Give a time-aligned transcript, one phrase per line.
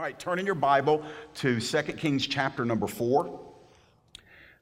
[0.00, 1.04] All right, turn in your Bible
[1.34, 3.38] to 2 Kings chapter number 4.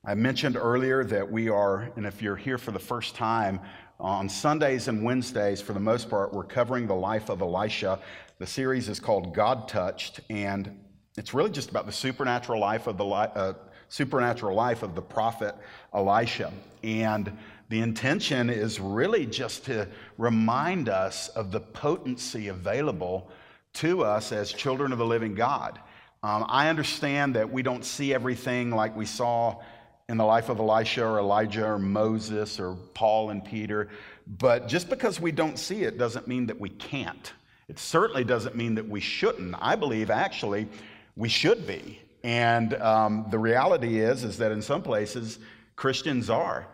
[0.05, 3.61] I mentioned earlier that we are, and if you're here for the first time,
[4.01, 8.01] on Sundays and Wednesdays, for the most part, we're covering the life of Elisha.
[8.41, 10.77] The series is called God Touched, and
[11.17, 13.53] it's really just about the supernatural life of the uh,
[13.91, 15.55] supernatural life of the prophet
[15.95, 16.53] Elisha.
[16.83, 17.31] And
[17.69, 23.31] the intention is really just to remind us of the potency available
[23.75, 25.79] to us as children of the living God.
[26.23, 29.61] Um, I understand that we don't see everything like we saw
[30.09, 33.89] in the life of Elisha or Elijah or Moses or Paul and Peter,
[34.27, 37.33] but just because we don't see it doesn't mean that we can't.
[37.69, 39.55] It certainly doesn't mean that we shouldn't.
[39.61, 40.69] I believe actually
[41.17, 42.01] we should be.
[42.25, 45.39] And um, the reality is, is that in some places
[45.77, 46.67] Christians are.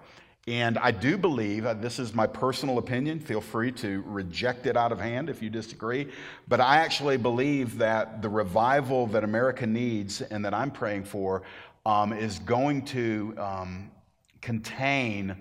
[0.47, 4.77] And I do believe, uh, this is my personal opinion, feel free to reject it
[4.77, 6.09] out of hand if you disagree,
[6.48, 11.43] but I actually believe that the revival that America needs and that I'm praying for
[11.87, 13.91] um, is going to um,
[14.42, 15.34] contain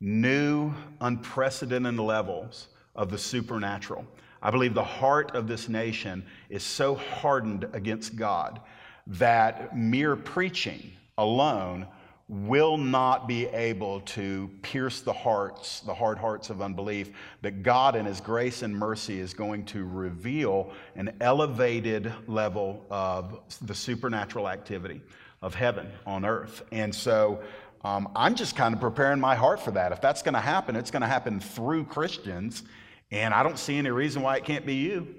[0.00, 4.06] new, unprecedented levels of the supernatural.
[4.42, 8.60] I believe the heart of this nation is so hardened against God
[9.06, 11.86] that mere preaching alone
[12.30, 17.10] will not be able to pierce the hearts, the hard hearts of unbelief,
[17.42, 23.40] that God in His grace and mercy is going to reveal an elevated level of
[23.62, 25.00] the supernatural activity
[25.42, 26.62] of heaven on earth.
[26.70, 27.42] And so
[27.82, 29.90] um, I'm just kind of preparing my heart for that.
[29.90, 32.62] If that's going to happen, it's going to happen through Christians.
[33.10, 35.16] And I don't see any reason why it can't be you.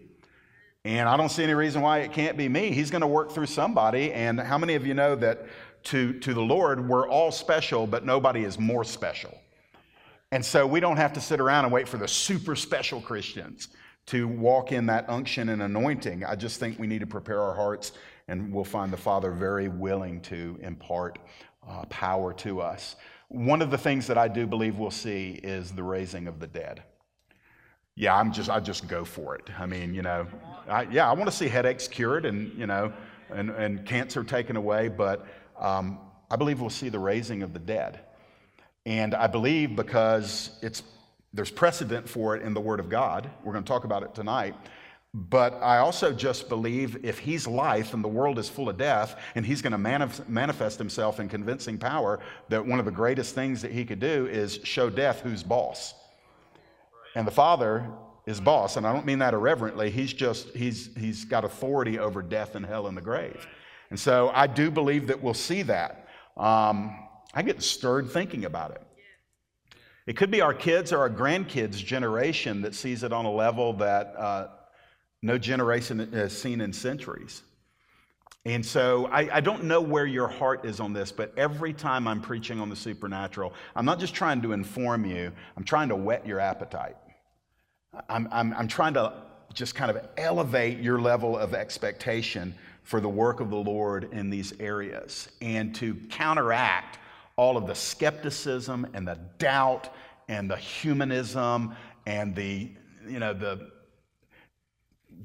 [0.85, 2.71] And I don't see any reason why it can't be me.
[2.71, 4.13] He's going to work through somebody.
[4.13, 5.45] And how many of you know that
[5.83, 9.37] to, to the Lord, we're all special, but nobody is more special.
[10.31, 13.67] And so we don't have to sit around and wait for the super special Christians
[14.07, 16.23] to walk in that unction and anointing.
[16.23, 17.91] I just think we need to prepare our hearts,
[18.27, 21.19] and we'll find the Father very willing to impart
[21.67, 22.95] uh, power to us.
[23.27, 26.47] One of the things that I do believe we'll see is the raising of the
[26.47, 26.83] dead.
[27.95, 29.49] Yeah, I'm just I just go for it.
[29.59, 30.25] I mean, you know,
[30.67, 32.91] I, yeah, I want to see headaches cured and you know,
[33.33, 35.27] and, and cancer taken away, but
[35.61, 35.99] um,
[36.29, 38.01] I believe we'll see the raising of the dead.
[38.85, 40.83] And I believe because it's,
[41.33, 44.15] there's precedent for it in the Word of God, we're going to talk about it
[44.15, 44.55] tonight.
[45.13, 49.19] But I also just believe if he's life and the world is full of death,
[49.35, 53.35] and he's going to manif- manifest himself in convincing power, that one of the greatest
[53.35, 55.93] things that he could do is show death who's boss.
[57.15, 57.85] And the Father
[58.25, 59.91] is boss, and I don't mean that irreverently.
[59.91, 63.45] He's just, he's, he's got authority over death and hell and the grave.
[63.91, 66.07] And so I do believe that we'll see that.
[66.37, 66.97] Um,
[67.33, 68.81] I get stirred thinking about it.
[70.07, 73.73] It could be our kids or our grandkids' generation that sees it on a level
[73.73, 74.47] that uh,
[75.21, 77.43] no generation has seen in centuries.
[78.45, 82.07] And so I, I, don't know where your heart is on this, but every time
[82.07, 85.95] I'm preaching on the supernatural, I'm not just trying to inform you, I'm trying to
[85.95, 86.95] whet your appetite.
[88.09, 89.13] I'm, I'm, I'm trying to
[89.53, 92.55] just kind of elevate your level of expectation
[92.91, 96.99] for the work of the Lord in these areas and to counteract
[97.37, 99.87] all of the skepticism and the doubt
[100.27, 101.73] and the humanism
[102.05, 102.69] and the,
[103.07, 103.71] you know, the,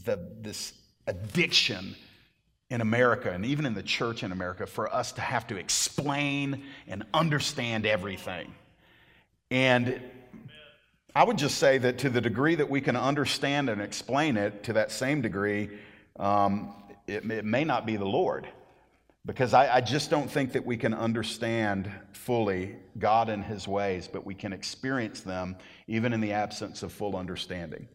[0.04, 0.75] the, this
[1.09, 1.97] addiction
[2.71, 6.62] in America and even in the church in America for us to have to explain
[6.87, 8.54] and understand everything.
[9.50, 10.00] And
[11.16, 14.62] I would just say that to the degree that we can understand and explain it,
[14.62, 15.71] to that same degree,
[16.21, 16.72] um,
[17.06, 18.49] it, it may not be the Lord.
[19.25, 24.09] Because I, I, just don't think that we can understand fully God and His ways,
[24.11, 25.56] but we can experience them
[25.89, 27.89] even in the absence of full understanding.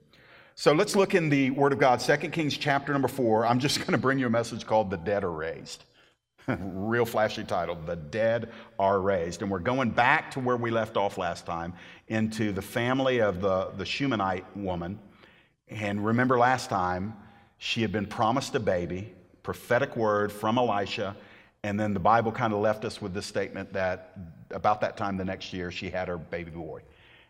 [0.55, 3.45] So let's look in the Word of God, 2 Kings chapter number 4.
[3.45, 5.85] I'm just going to bring you a message called The Dead Are Raised.
[6.59, 9.41] Real flashy title, The Dead Are Raised.
[9.41, 11.73] And we're going back to where we left off last time
[12.09, 15.00] into the family of the, the Shunammite woman.
[15.69, 17.16] And remember last time,
[17.63, 19.13] she had been promised a baby,
[19.44, 21.15] prophetic word from Elisha,
[21.62, 24.18] and then the Bible kind of left us with this statement that
[24.50, 26.81] about that time the next year she had her baby boy.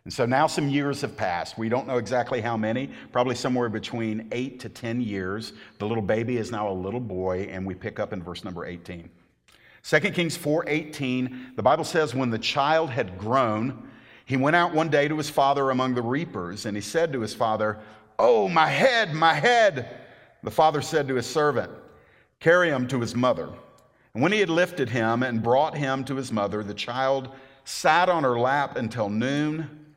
[0.05, 1.57] And so now some years have passed.
[1.57, 5.51] We don't know exactly how many, probably somewhere between eight to 10 years.
[5.79, 8.65] The little baby is now a little boy, and we pick up in verse number
[8.65, 9.09] 18.
[9.83, 13.85] 2 Kings 4:18, the Bible says, when the child had grown,
[14.23, 17.19] he went out one day to his father among the reapers, and he said to
[17.19, 17.79] his father,
[18.17, 19.97] Oh, my head, my head.
[20.43, 21.71] The father said to his servant,
[22.39, 23.49] Carry him to his mother.
[24.13, 27.29] And when he had lifted him and brought him to his mother, the child
[27.63, 29.93] sat on her lap until noon,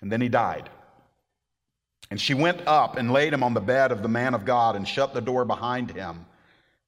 [0.00, 0.70] and then he died.
[2.10, 4.76] And she went up and laid him on the bed of the man of God
[4.76, 6.26] and shut the door behind him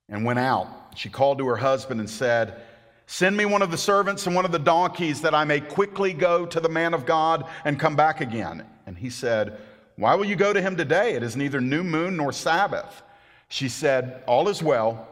[0.08, 0.68] and went out.
[0.96, 2.62] She called to her husband and said,
[3.06, 6.12] Send me one of the servants and one of the donkeys that I may quickly
[6.12, 8.66] go to the man of God and come back again.
[8.86, 9.58] And he said,
[9.96, 11.14] Why will you go to him today?
[11.14, 13.02] It is neither new moon nor Sabbath.
[13.48, 15.08] She said, All is well.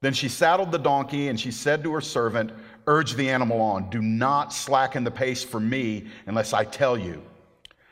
[0.00, 2.52] Then she saddled the donkey and she said to her servant,
[2.86, 3.90] Urge the animal on.
[3.90, 7.22] Do not slacken the pace for me unless I tell you.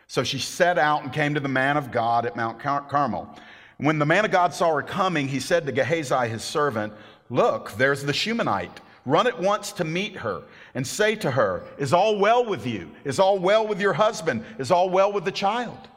[0.06, 3.32] So she set out and came to the man of God at Mount Car- Carmel.
[3.79, 6.93] When the man of God saw her coming, he said to Gehazi, his servant,
[7.29, 8.81] Look, there's the Shunammite.
[9.06, 10.43] Run at once to meet her
[10.75, 12.91] and say to her, Is all well with you?
[13.05, 14.44] Is all well with your husband?
[14.59, 15.88] Is all well with the child?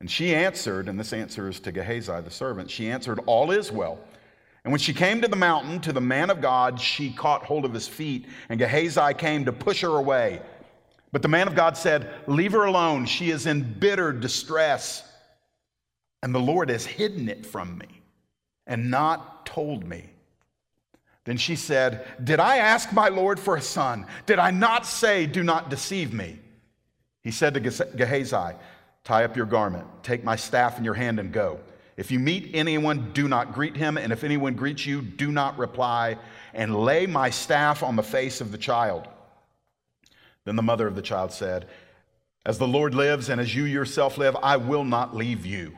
[0.00, 3.70] And she answered, and this answer is to Gehazi, the servant, she answered, All is
[3.70, 4.00] well.
[4.64, 7.64] And when she came to the mountain, to the man of God, she caught hold
[7.64, 10.40] of his feet, and Gehazi came to push her away.
[11.12, 13.06] But the man of God said, Leave her alone.
[13.06, 15.02] She is in bitter distress,
[16.22, 18.02] and the Lord has hidden it from me
[18.66, 20.10] and not told me.
[21.24, 24.06] Then she said, Did I ask my Lord for a son?
[24.26, 26.38] Did I not say, Do not deceive me?
[27.22, 28.56] He said to Gehazi,
[29.10, 31.58] Tie up your garment, take my staff in your hand, and go.
[31.96, 35.58] If you meet anyone, do not greet him, and if anyone greets you, do not
[35.58, 36.16] reply,
[36.54, 39.08] and lay my staff on the face of the child.
[40.44, 41.66] Then the mother of the child said,
[42.46, 45.76] As the Lord lives, and as you yourself live, I will not leave you.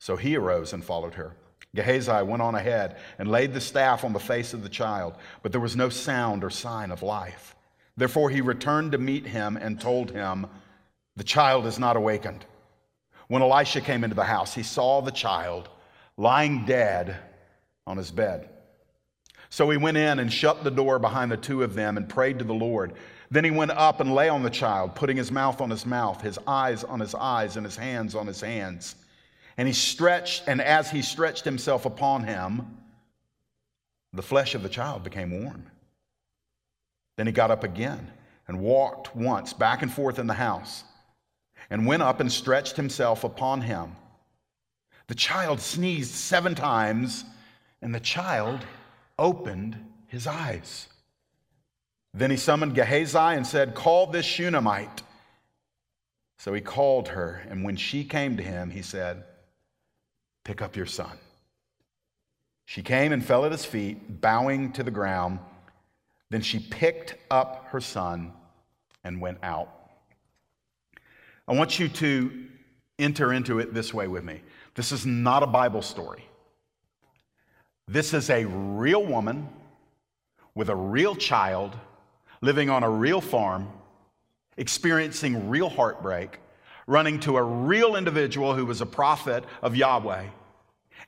[0.00, 1.36] So he arose and followed her.
[1.72, 5.52] Gehazi went on ahead and laid the staff on the face of the child, but
[5.52, 7.54] there was no sound or sign of life.
[7.96, 10.48] Therefore he returned to meet him and told him,
[11.18, 12.46] The child is not awakened.
[13.26, 15.68] When Elisha came into the house, he saw the child
[16.16, 17.16] lying dead
[17.88, 18.48] on his bed.
[19.50, 22.38] So he went in and shut the door behind the two of them and prayed
[22.38, 22.92] to the Lord.
[23.32, 26.22] Then he went up and lay on the child, putting his mouth on his mouth,
[26.22, 28.94] his eyes on his eyes, and his hands on his hands.
[29.56, 32.78] And he stretched, and as he stretched himself upon him,
[34.12, 35.66] the flesh of the child became warm.
[37.16, 38.08] Then he got up again
[38.46, 40.84] and walked once back and forth in the house,
[41.70, 43.96] and went up and stretched himself upon him.
[45.06, 47.24] The child sneezed seven times,
[47.80, 48.60] and the child
[49.18, 50.88] opened his eyes.
[52.14, 55.02] Then he summoned Gehazi and said, Call this Shunammite.
[56.38, 59.24] So he called her, and when she came to him, he said,
[60.44, 61.18] Pick up your son.
[62.64, 65.38] She came and fell at his feet, bowing to the ground.
[66.30, 68.32] Then she picked up her son
[69.04, 69.77] and went out.
[71.48, 72.30] I want you to
[72.98, 74.42] enter into it this way with me.
[74.74, 76.24] This is not a Bible story.
[77.86, 79.48] This is a real woman
[80.54, 81.74] with a real child
[82.42, 83.68] living on a real farm,
[84.58, 86.38] experiencing real heartbreak,
[86.86, 90.26] running to a real individual who was a prophet of Yahweh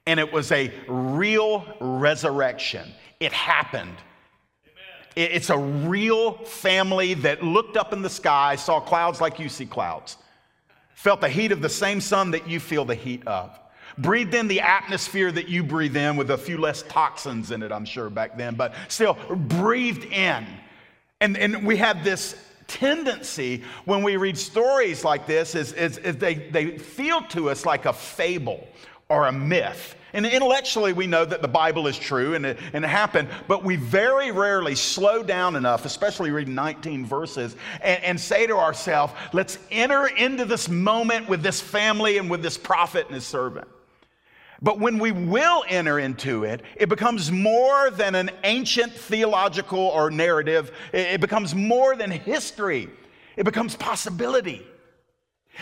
[0.07, 2.89] and it was a real resurrection.
[3.21, 3.97] It happened.
[5.17, 9.67] It's a real family that looked up in the sky, saw clouds like you see
[9.67, 10.17] clouds,
[11.01, 13.59] felt the heat of the same sun that you feel the heat of,
[13.97, 17.73] breathed in the atmosphere that you breathe in with a few less toxins in it,
[17.73, 20.47] I'm sure, back then, but still breathed in.
[21.23, 22.37] And, and we have this
[22.67, 27.65] tendency when we read stories like this is, is, is they, they feel to us
[27.65, 28.69] like a fable
[29.09, 29.97] or a myth.
[30.13, 33.65] And intellectually, we know that the Bible is true and it, and it happened, but
[33.65, 39.13] we very rarely slow down enough, especially reading 19 verses, and, and say to ourselves,
[39.33, 43.69] let's enter into this moment with this family and with this prophet and his servant.
[44.63, 50.11] But when we will enter into it, it becomes more than an ancient theological or
[50.11, 50.71] narrative.
[50.93, 52.91] It becomes more than history.
[53.37, 54.67] It becomes possibility.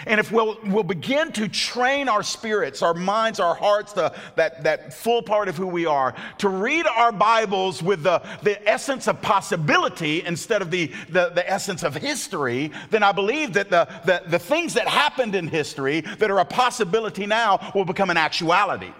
[0.06, 4.64] And if we'll, we'll begin to train our spirits, our minds, our hearts, the, that,
[4.64, 9.08] that full part of who we are, to read our Bibles with the, the essence
[9.08, 13.88] of possibility instead of the, the, the essence of history, then I believe that the,
[14.04, 18.16] the, the things that happened in history that are a possibility now will become an
[18.16, 18.92] actuality.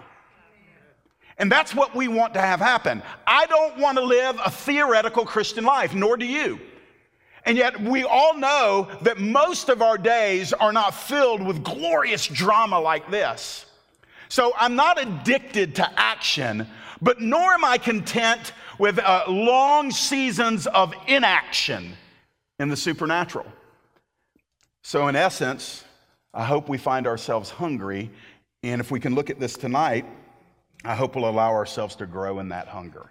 [1.39, 3.01] And that's what we want to have happen.
[3.25, 6.59] I don't want to live a theoretical Christian life, nor do you.
[7.49, 12.27] And yet, we all know that most of our days are not filled with glorious
[12.27, 13.65] drama like this.
[14.27, 16.67] So I'm not addicted to action,
[17.01, 21.93] but nor am I content with uh, long seasons of inaction
[22.59, 23.47] in the supernatural.
[24.83, 25.83] So, in essence,
[26.35, 28.11] I hope we find ourselves hungry.
[28.61, 30.05] And if we can look at this tonight,
[30.85, 33.09] I hope we'll allow ourselves to grow in that hunger.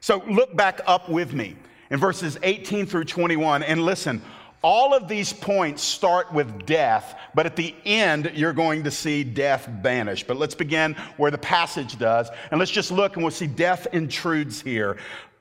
[0.00, 1.56] So, look back up with me
[1.94, 3.62] in verses 18 through 21.
[3.62, 4.20] And listen,
[4.64, 9.22] All of these points start with death, but at the end, you're going to see
[9.22, 10.26] death banished.
[10.26, 13.86] But let's begin where the passage does, and let's just look and we'll see death
[13.92, 14.96] intrudes here.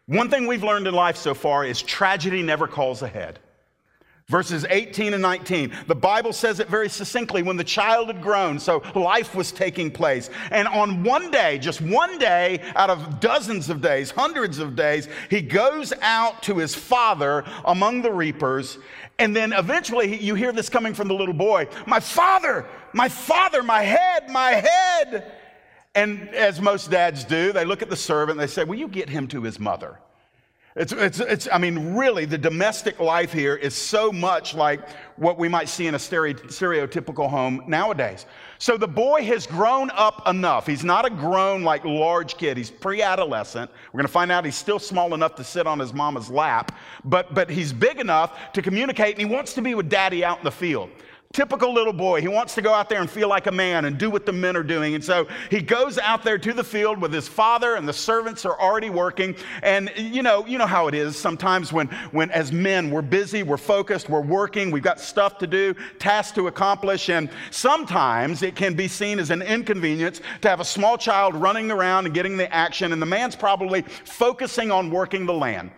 [0.08, 3.40] One thing we've learned in life so far is tragedy never calls ahead.
[4.30, 8.58] Verses 18 and 19, the Bible says it very succinctly when the child had grown,
[8.58, 10.30] so life was taking place.
[10.50, 15.10] And on one day, just one day out of dozens of days, hundreds of days,
[15.30, 18.78] he goes out to his father among the reapers.
[19.20, 23.62] And then eventually you hear this coming from the little boy My father, my father,
[23.62, 25.34] my head, my head.
[25.96, 28.88] And as most dads do, they look at the servant and they say, Will you
[28.88, 30.00] get him to his mother?
[30.76, 35.38] It's, it's, it's, I mean, really, the domestic life here is so much like what
[35.38, 38.26] we might see in a stereotypical home nowadays.
[38.58, 40.66] So the boy has grown up enough.
[40.66, 42.58] He's not a grown, like, large kid.
[42.58, 43.70] He's pre adolescent.
[43.92, 46.76] We're going to find out he's still small enough to sit on his mama's lap,
[47.06, 50.40] but, but he's big enough to communicate, and he wants to be with daddy out
[50.40, 50.90] in the field.
[51.34, 52.22] Typical little boy.
[52.22, 54.32] He wants to go out there and feel like a man and do what the
[54.32, 54.94] men are doing.
[54.94, 58.46] And so he goes out there to the field with his father, and the servants
[58.46, 59.36] are already working.
[59.64, 63.42] And you know, you know how it is sometimes when, when as men, we're busy,
[63.42, 67.10] we're focused, we're working, we've got stuff to do, tasks to accomplish.
[67.10, 71.72] And sometimes it can be seen as an inconvenience to have a small child running
[71.72, 75.72] around and getting the action, and the man's probably focusing on working the land.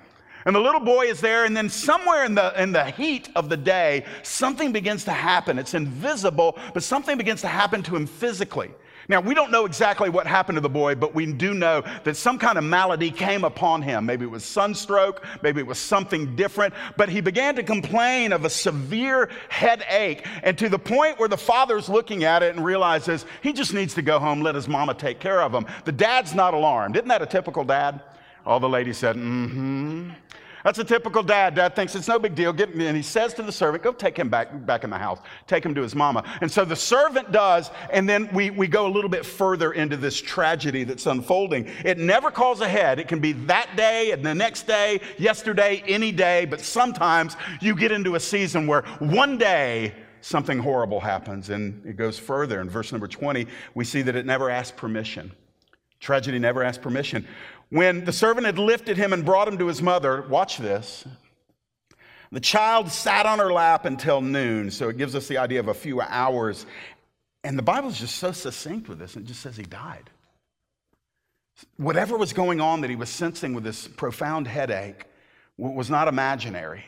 [0.45, 3.49] And the little boy is there, and then somewhere in the, in the heat of
[3.49, 5.57] the day, something begins to happen.
[5.57, 8.71] It's invisible, but something begins to happen to him physically.
[9.07, 12.15] Now, we don't know exactly what happened to the boy, but we do know that
[12.15, 14.05] some kind of malady came upon him.
[14.05, 18.45] Maybe it was sunstroke, maybe it was something different, but he began to complain of
[18.45, 23.25] a severe headache, and to the point where the father's looking at it and realizes
[23.41, 25.65] he just needs to go home, let his mama take care of him.
[25.85, 26.95] The dad's not alarmed.
[26.95, 28.01] Isn't that a typical dad?
[28.45, 30.09] All the ladies said, mm hmm.
[30.65, 31.53] That's a typical dad.
[31.53, 32.51] Dad thinks it's no big deal.
[32.51, 35.19] Get, and he says to the servant, Go take him back, back in the house.
[35.45, 36.23] Take him to his mama.
[36.41, 39.95] And so the servant does, and then we, we go a little bit further into
[39.95, 41.69] this tragedy that's unfolding.
[41.85, 42.97] It never calls ahead.
[42.97, 47.75] It can be that day and the next day, yesterday, any day, but sometimes you
[47.75, 52.59] get into a season where one day something horrible happens, and it goes further.
[52.59, 53.45] In verse number 20,
[53.75, 55.31] we see that it never asks permission.
[55.99, 57.25] Tragedy never asks permission.
[57.69, 61.05] When the servant had lifted him and brought him to his mother, watch this.
[62.31, 65.67] The child sat on her lap until noon, so it gives us the idea of
[65.67, 66.65] a few hours.
[67.43, 70.09] And the Bible is just so succinct with this, it just says he died.
[71.77, 75.05] Whatever was going on that he was sensing with this profound headache
[75.57, 76.83] was not imaginary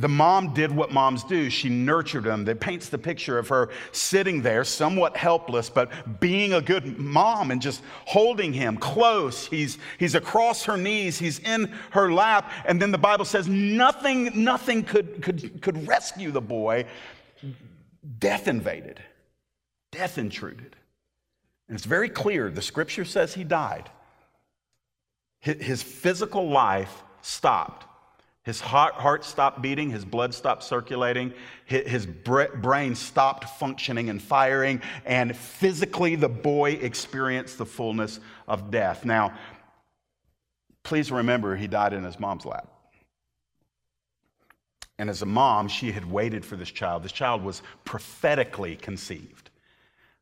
[0.00, 1.48] the mom did what moms do.
[1.48, 2.44] She nurtured him.
[2.44, 7.50] That paints the picture of her sitting there, somewhat helpless, but being a good mom
[7.50, 9.46] and just holding him close.
[9.46, 12.50] He's, he's across her knees, he's in her lap.
[12.66, 16.84] And then the Bible says nothing, nothing could, could, could rescue the boy.
[18.18, 19.00] Death invaded,
[19.90, 20.76] death intruded.
[21.68, 23.90] And it's very clear the scripture says he died.
[25.40, 27.85] His physical life stopped
[28.46, 31.34] his heart, stopped beating, his blood stopped circulating,
[31.64, 39.04] his brain stopped functioning and firing, and physically the boy experienced the fullness of death.
[39.04, 39.34] Now,
[40.84, 42.68] please remember he died in his mom's lap.
[44.96, 47.02] And as a mom, she had waited for this child.
[47.02, 49.45] This child was prophetically conceived.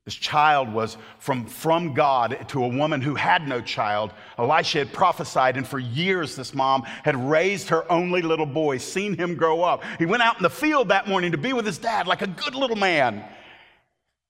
[0.04, 4.12] This child was from, from God to a woman who had no child.
[4.36, 9.16] Elisha had prophesied, and for years, this mom had raised her only little boy, seen
[9.16, 9.82] him grow up.
[9.98, 12.26] He went out in the field that morning to be with his dad like a
[12.26, 13.24] good little man.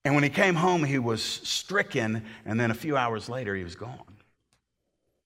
[0.04, 3.64] And when he came home, he was stricken, and then a few hours later, he
[3.64, 3.98] was gone.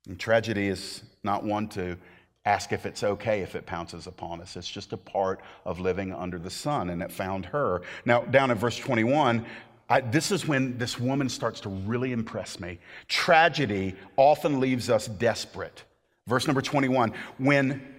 [0.07, 1.99] And tragedy is not one to
[2.47, 4.57] ask if it's okay if it pounces upon us.
[4.57, 7.83] It's just a part of living under the sun, and it found her.
[8.07, 9.45] Now, down in verse 21,
[9.88, 12.78] I, this is when this woman starts to really impress me.
[13.09, 15.85] Tragedy often leaves us desperate.
[16.26, 17.95] Verse number 21 when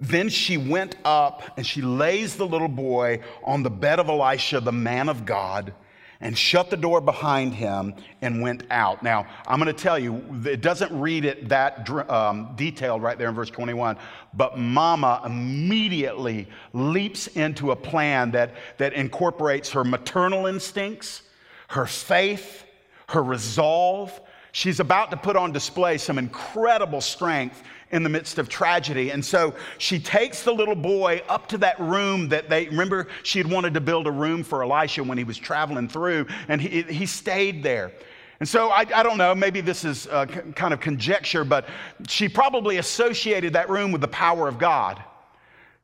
[0.00, 4.60] then she went up and she lays the little boy on the bed of Elisha,
[4.60, 5.72] the man of God
[6.22, 9.02] and shut the door behind him and went out.
[9.02, 13.28] Now, I'm going to tell you, it doesn't read it that um, detailed right there
[13.28, 13.98] in verse 21,
[14.32, 21.22] but Mama immediately leaps into a plan that, that incorporates her maternal instincts,
[21.68, 22.64] her faith,
[23.08, 24.18] her resolve.
[24.52, 29.10] She's about to put on display some incredible strength in the midst of tragedy.
[29.10, 33.38] And so she takes the little boy up to that room that they remember she
[33.38, 36.82] had wanted to build a room for Elisha when he was traveling through, and he,
[36.82, 37.92] he stayed there.
[38.40, 41.68] And so I, I don't know, maybe this is uh, kind of conjecture, but
[42.08, 45.00] she probably associated that room with the power of God.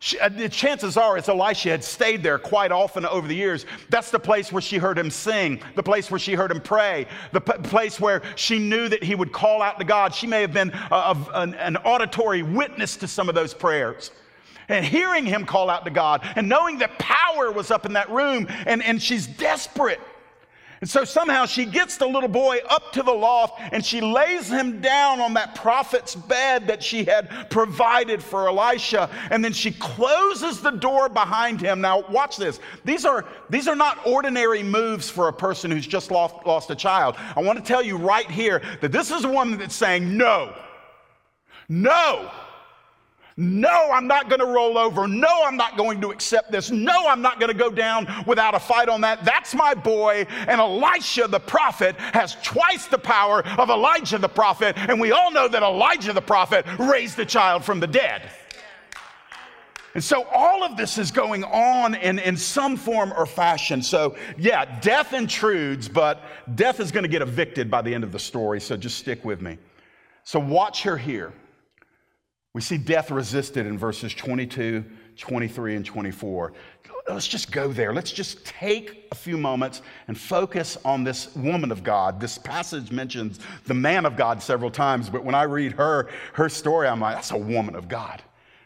[0.00, 3.67] She, uh, the chances are, as Elisha had stayed there quite often over the years,
[3.88, 7.07] that's the place where she heard him sing, the place where she heard him pray,
[7.33, 10.14] the p- place where she knew that he would call out to God.
[10.14, 14.12] She may have been a, a, an, an auditory witness to some of those prayers.
[14.69, 18.09] And hearing him call out to God and knowing that power was up in that
[18.11, 19.99] room, and, and she's desperate.
[20.80, 24.49] And so somehow she gets the little boy up to the loft and she lays
[24.49, 29.11] him down on that prophet's bed that she had provided for Elisha.
[29.30, 31.80] And then she closes the door behind him.
[31.80, 32.61] Now, watch this.
[32.85, 36.76] These are, these are not ordinary moves for a person who's just lost, lost a
[36.76, 37.16] child.
[37.35, 40.54] I want to tell you right here that this is a woman that's saying, No,
[41.68, 42.30] no.
[43.40, 45.07] No, I'm not going to roll over.
[45.07, 46.73] No, I'm not going to accept this.
[46.73, 49.25] No, I'm not going to go down without a fight on that.
[49.25, 50.26] That's my boy.
[50.49, 54.76] And Elisha the prophet has twice the power of Elijah the prophet.
[54.76, 58.23] And we all know that Elijah the prophet raised the child from the dead.
[59.95, 63.83] And so all of this is going on in, in some form or fashion.
[63.83, 66.25] So, yeah, death intrudes, but
[66.57, 68.61] death is going to get evicted by the end of the story.
[68.61, 69.59] So just stick with me.
[70.25, 71.33] So, watch her here.
[72.58, 74.84] We see death resisted in verses 22,
[75.16, 76.52] 23, and 24.
[77.08, 77.94] Let's just go there.
[77.94, 82.18] Let's just take a few moments and focus on this woman of God.
[82.18, 86.48] This passage mentions the man of God several times, but when I read her, her
[86.48, 88.24] story, I'm like, that's a woman of God.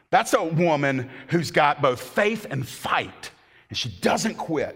[0.09, 3.31] That's a woman who's got both faith and fight,
[3.69, 4.75] and she doesn't quit.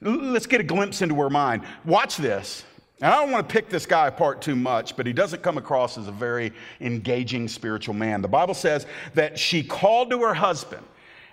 [0.00, 1.64] Let's get a glimpse into her mind.
[1.84, 2.64] Watch this.
[3.00, 5.58] And I don't want to pick this guy apart too much, but he doesn't come
[5.58, 8.22] across as a very engaging spiritual man.
[8.22, 10.84] The Bible says that she called to her husband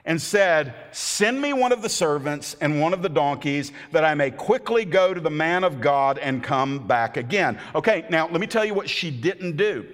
[0.05, 4.15] and said, Send me one of the servants and one of the donkeys that I
[4.15, 7.59] may quickly go to the man of God and come back again.
[7.75, 9.85] Okay, now let me tell you what she didn't do.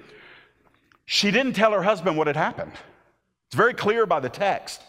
[1.05, 2.73] She didn't tell her husband what had happened.
[3.47, 4.81] It's very clear by the text.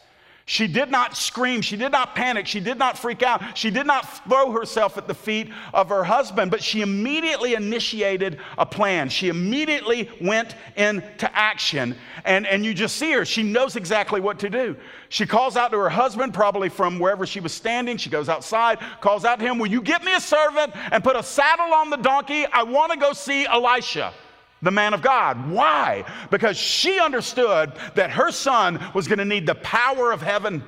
[0.48, 1.60] She did not scream.
[1.60, 2.46] She did not panic.
[2.46, 3.42] She did not freak out.
[3.54, 8.38] She did not throw herself at the feet of her husband, but she immediately initiated
[8.56, 9.10] a plan.
[9.10, 11.94] She immediately went into action.
[12.24, 13.26] And, and you just see her.
[13.26, 14.74] She knows exactly what to do.
[15.10, 17.98] She calls out to her husband, probably from wherever she was standing.
[17.98, 21.14] She goes outside, calls out to him, Will you get me a servant and put
[21.14, 22.46] a saddle on the donkey?
[22.46, 24.14] I want to go see Elisha
[24.62, 25.50] the man of God.
[25.50, 26.04] Why?
[26.30, 30.62] Because she understood that her son was going to need the power of heaven.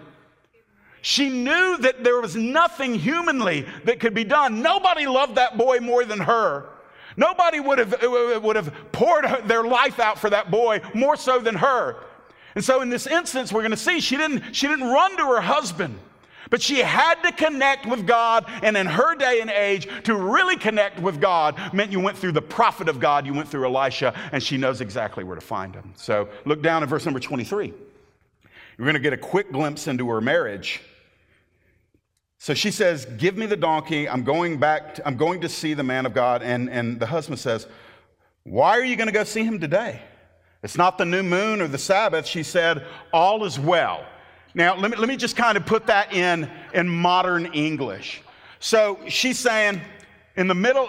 [1.03, 4.62] She knew that there was nothing humanly that could be done.
[4.62, 6.68] Nobody loved that boy more than her.
[7.16, 11.16] Nobody would have, uh, uh, would have poured their life out for that boy more
[11.16, 11.96] so than her.
[12.55, 15.24] And so in this instance, we're going to see she didn't, she didn't run to
[15.26, 15.98] her husband.
[16.50, 20.56] But she had to connect with God, and in her day and age, to really
[20.56, 24.18] connect with God meant you went through the prophet of God, you went through Elisha,
[24.32, 25.92] and she knows exactly where to find him.
[25.96, 27.68] So look down at verse number 23.
[27.68, 30.80] You're going to get a quick glimpse into her marriage.
[32.38, 34.08] So she says, Give me the donkey.
[34.08, 36.42] I'm going back, to, I'm going to see the man of God.
[36.42, 37.66] And, and the husband says,
[38.44, 40.00] Why are you going to go see him today?
[40.62, 42.26] It's not the new moon or the Sabbath.
[42.26, 44.06] She said, All is well.
[44.54, 48.22] Now, let me, let me just kind of put that in, in modern English.
[48.58, 49.80] So she's saying,
[50.36, 50.88] in the middle,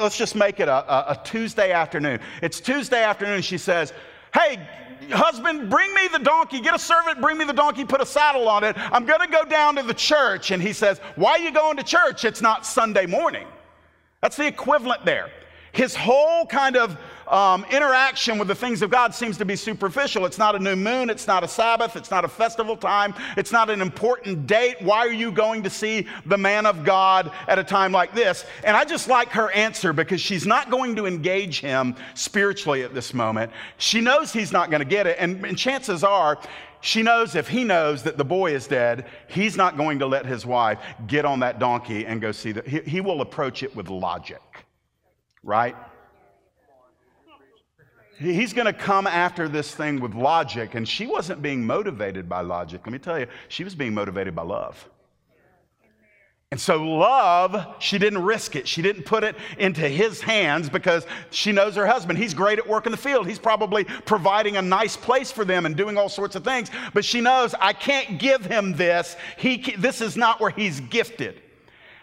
[0.00, 2.20] let's just make it a, a, Tuesday afternoon.
[2.42, 3.42] It's Tuesday afternoon.
[3.42, 3.92] She says,
[4.32, 4.60] Hey,
[5.10, 6.60] husband, bring me the donkey.
[6.60, 8.76] Get a servant, bring me the donkey, put a saddle on it.
[8.76, 10.50] I'm going to go down to the church.
[10.50, 12.24] And he says, Why are you going to church?
[12.24, 13.46] It's not Sunday morning.
[14.20, 15.30] That's the equivalent there.
[15.72, 16.98] His whole kind of
[17.30, 20.26] um, interaction with the things of God seems to be superficial.
[20.26, 23.52] It's not a new moon, it's not a Sabbath, it's not a festival time, it's
[23.52, 24.76] not an important date.
[24.80, 28.44] Why are you going to see the man of God at a time like this?
[28.64, 32.94] And I just like her answer because she's not going to engage him spiritually at
[32.94, 33.52] this moment.
[33.76, 36.38] She knows he's not going to get it, and, and chances are
[36.80, 40.24] she knows if he knows that the boy is dead, he's not going to let
[40.24, 42.68] his wife get on that donkey and go see that.
[42.68, 44.42] He, he will approach it with logic,
[45.42, 45.74] right?
[48.18, 50.74] He's going to come after this thing with logic.
[50.74, 52.80] And she wasn't being motivated by logic.
[52.84, 54.88] Let me tell you, she was being motivated by love.
[56.50, 58.66] And so, love, she didn't risk it.
[58.66, 62.18] She didn't put it into his hands because she knows her husband.
[62.18, 63.26] He's great at work in the field.
[63.26, 66.70] He's probably providing a nice place for them and doing all sorts of things.
[66.94, 69.14] But she knows, I can't give him this.
[69.36, 71.42] He, this is not where he's gifted.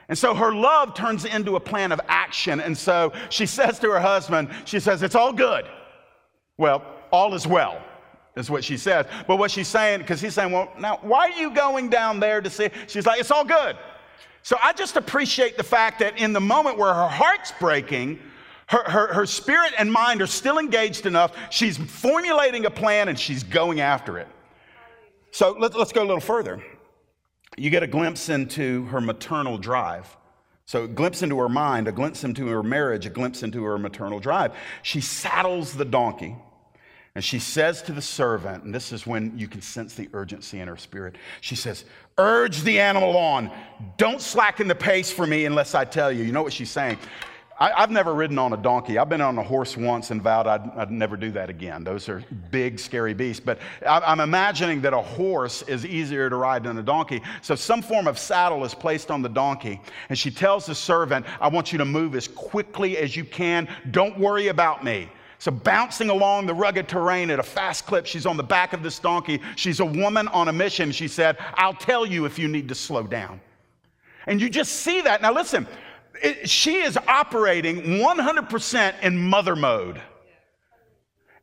[0.09, 2.59] And so her love turns into a plan of action.
[2.59, 5.65] And so she says to her husband, She says, It's all good.
[6.57, 7.81] Well, all is well,
[8.35, 9.05] is what she says.
[9.27, 12.41] But what she's saying, because he's saying, Well, now, why are you going down there
[12.41, 12.69] to see?
[12.87, 13.77] She's like, It's all good.
[14.41, 18.19] So I just appreciate the fact that in the moment where her heart's breaking,
[18.67, 21.35] her, her, her spirit and mind are still engaged enough.
[21.49, 24.27] She's formulating a plan and she's going after it.
[25.31, 26.63] So let, us go a little further.
[27.57, 30.15] You get a glimpse into her maternal drive.
[30.65, 33.77] So, a glimpse into her mind, a glimpse into her marriage, a glimpse into her
[33.77, 34.53] maternal drive.
[34.81, 36.35] She saddles the donkey
[37.15, 40.59] and she says to the servant, and this is when you can sense the urgency
[40.59, 41.15] in her spirit.
[41.39, 41.85] She says,
[42.17, 43.51] Urge the animal on.
[43.97, 46.25] Don't slacken the pace for me unless I tell you.
[46.25, 46.97] You know what she's saying?
[47.57, 48.97] I, have never ridden on a donkey.
[48.97, 51.85] I've been on a horse once and vowed I'd, I'd never do that again.
[51.85, 53.41] Those are big, scary beasts.
[53.43, 57.21] But I, am imagining that a horse is easier to ride than a donkey.
[57.41, 59.79] So some form of saddle is placed on the donkey.
[60.09, 63.69] And she tells the servant, I want you to move as quickly as you can.
[63.91, 65.09] Don't worry about me.
[65.37, 68.81] So, bouncing along the rugged terrain at a fast clip, she's on the back of
[68.81, 69.41] this donkey.
[69.57, 70.91] She's a woman on a mission.
[70.93, 73.41] She said, I'll tell you if you need to slow down.
[74.27, 75.21] And you just see that.
[75.21, 75.67] Now, listen,
[76.21, 80.01] it, she is operating 100% in mother mode.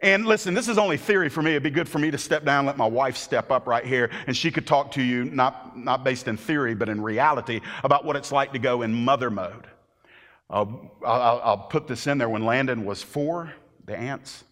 [0.01, 1.53] And listen, this is only theory for me.
[1.53, 4.11] It'd be good for me to step down, let my wife step up right here,
[4.27, 8.05] and she could talk to you, not, not based in theory, but in reality, about
[8.05, 9.69] what it's like to go in mother mode.
[10.51, 10.67] Uh,
[11.07, 12.29] I'll, I'll put this in there.
[12.29, 13.53] When Landon was four,
[13.87, 14.43] the ants.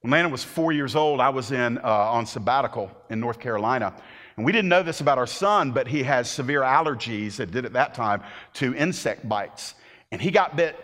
[0.00, 3.94] When Landon was four years old, I was in, uh, on sabbatical in North Carolina.
[4.36, 7.64] And we didn't know this about our son, but he has severe allergies, it did
[7.64, 8.22] at that time,
[8.54, 9.74] to insect bites.
[10.12, 10.76] And he got bit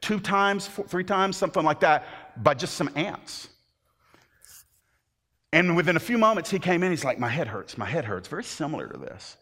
[0.00, 3.48] two times, four, three times, something like that, by just some ants.
[5.52, 8.04] And within a few moments, he came in, he's like, My head hurts, my head
[8.04, 8.28] hurts.
[8.28, 9.36] Very similar to this.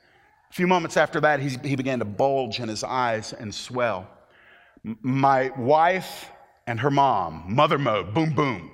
[0.51, 4.07] A few moments after that, he began to bulge in his eyes and swell.
[4.83, 6.31] My wife
[6.67, 8.71] and her mom, mother mode, boom, boom,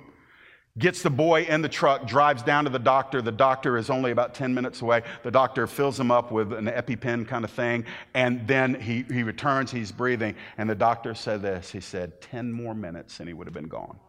[0.79, 3.21] gets the boy in the truck, drives down to the doctor.
[3.21, 5.03] The doctor is only about 10 minutes away.
[5.23, 9.23] The doctor fills him up with an EpiPen kind of thing, and then he, he
[9.23, 10.35] returns, he's breathing.
[10.57, 13.67] And the doctor said this he said, 10 more minutes, and he would have been
[13.67, 13.99] gone.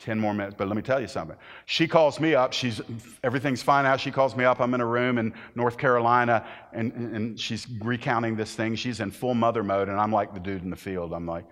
[0.00, 0.56] 10 more minutes.
[0.56, 1.36] But let me tell you something.
[1.66, 2.54] She calls me up.
[2.54, 2.80] She's
[3.22, 3.96] everything's fine now.
[3.96, 4.58] She calls me up.
[4.58, 8.76] I'm in a room in North Carolina and, and she's recounting this thing.
[8.76, 11.12] She's in full mother mode, and I'm like the dude in the field.
[11.12, 11.44] I'm like,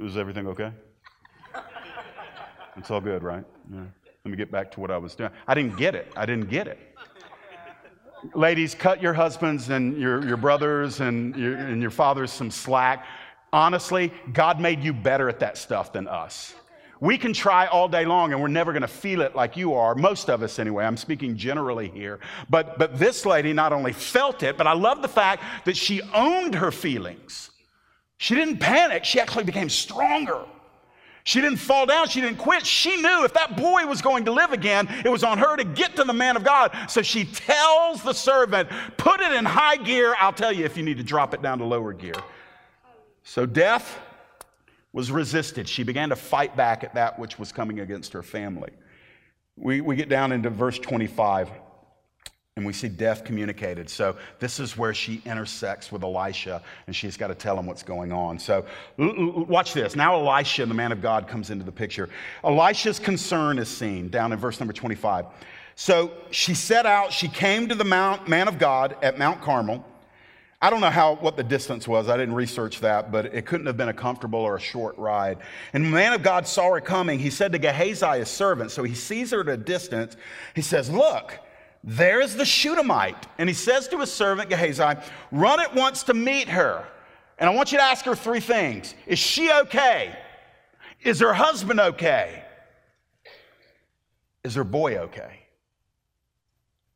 [0.00, 0.72] is everything okay?
[2.76, 3.44] It's all good, right?
[3.72, 3.80] Yeah.
[4.24, 5.30] Let me get back to what I was doing.
[5.46, 6.12] I didn't get it.
[6.16, 6.78] I didn't get it.
[8.34, 13.06] Ladies, cut your husbands and your, your brothers and your, and your fathers some slack.
[13.52, 16.54] Honestly, God made you better at that stuff than us.
[16.98, 19.74] We can try all day long and we're never going to feel it like you
[19.74, 19.94] are.
[19.94, 20.84] Most of us, anyway.
[20.84, 22.20] I'm speaking generally here.
[22.48, 26.00] But, but this lady not only felt it, but I love the fact that she
[26.14, 27.50] owned her feelings.
[28.18, 30.46] She didn't panic, she actually became stronger.
[31.26, 32.08] She didn't fall down.
[32.08, 32.64] She didn't quit.
[32.64, 35.64] She knew if that boy was going to live again, it was on her to
[35.64, 36.72] get to the man of God.
[36.88, 40.14] So she tells the servant, put it in high gear.
[40.20, 42.14] I'll tell you if you need to drop it down to lower gear.
[43.24, 43.98] So death
[44.92, 45.68] was resisted.
[45.68, 48.70] She began to fight back at that which was coming against her family.
[49.56, 51.50] We, we get down into verse 25.
[52.56, 53.90] And we see death communicated.
[53.90, 57.82] So this is where she intersects with Elisha, and she's got to tell him what's
[57.82, 58.38] going on.
[58.38, 58.64] So
[58.96, 59.94] watch this.
[59.94, 62.08] Now Elisha, the man of God, comes into the picture.
[62.42, 65.26] Elisha's concern is seen down in verse number 25.
[65.74, 69.84] So she set out, she came to the mount, man of God at Mount Carmel.
[70.62, 72.08] I don't know how what the distance was.
[72.08, 75.40] I didn't research that, but it couldn't have been a comfortable or a short ride.
[75.74, 77.18] And the man of God saw her coming.
[77.18, 80.16] He said to Gehazi, his servant, so he sees her at a distance.
[80.54, 81.38] He says, Look,
[81.86, 83.28] there's the Shunammite.
[83.38, 86.84] And he says to his servant Gehazi, Run at once to meet her.
[87.38, 90.18] And I want you to ask her three things Is she okay?
[91.00, 92.42] Is her husband okay?
[94.42, 95.40] Is her boy okay?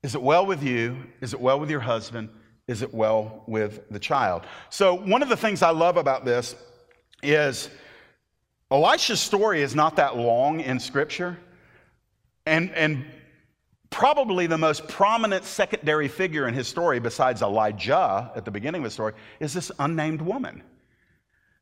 [0.03, 0.97] Is it well with you?
[1.21, 2.31] Is it well with your husband?
[2.67, 4.43] Is it well with the child?
[4.71, 6.55] So, one of the things I love about this
[7.23, 7.69] is
[8.71, 11.39] Elisha's story is not that long in Scripture.
[12.47, 13.05] And, and
[13.91, 18.85] probably the most prominent secondary figure in his story, besides Elijah at the beginning of
[18.85, 20.63] the story, is this unnamed woman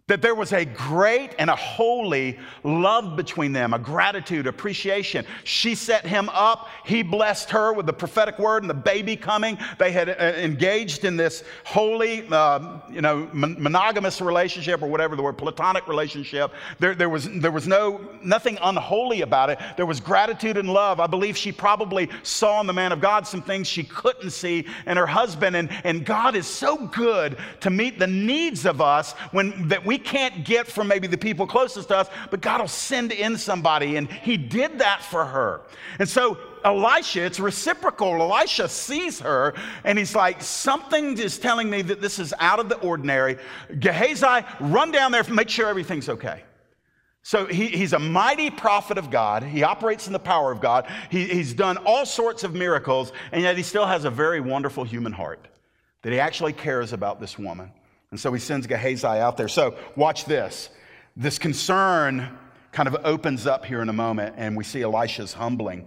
[0.09, 5.25] that there was a great and a holy love between them, a gratitude, appreciation.
[5.45, 6.69] She set him up.
[6.85, 9.59] He blessed her with the prophetic word and the baby coming.
[9.79, 15.23] They had uh, engaged in this holy, uh, you know, monogamous relationship or whatever the
[15.23, 16.53] word, platonic relationship.
[16.79, 19.59] There, there, was, there was no, nothing unholy about it.
[19.77, 21.01] There was gratitude and love.
[21.01, 24.67] I believe she probably saw in the man of God some things she couldn't see
[24.87, 25.55] in her husband.
[25.55, 29.98] And, and God is so good to meet the needs of us when that we
[29.99, 33.97] can't get from maybe the people closest to us, but God will send in somebody.
[33.97, 35.63] And he did that for her.
[35.99, 38.21] And so Elisha, it's reciprocal.
[38.21, 42.69] Elisha sees her and he's like, Something is telling me that this is out of
[42.69, 43.39] the ordinary.
[43.79, 46.43] Gehazi, run down there, make sure everything's okay.
[47.23, 49.43] So he, he's a mighty prophet of God.
[49.43, 50.91] He operates in the power of God.
[51.11, 54.85] He, he's done all sorts of miracles, and yet he still has a very wonderful
[54.85, 55.47] human heart
[56.03, 57.71] that he actually cares about this woman.
[58.11, 59.49] And so he sends Gehazi out there.
[59.49, 60.71] So watch this.
[61.17, 62.39] This concern
[62.73, 65.87] kind of opens up here in a moment, and we see Elisha's humbling.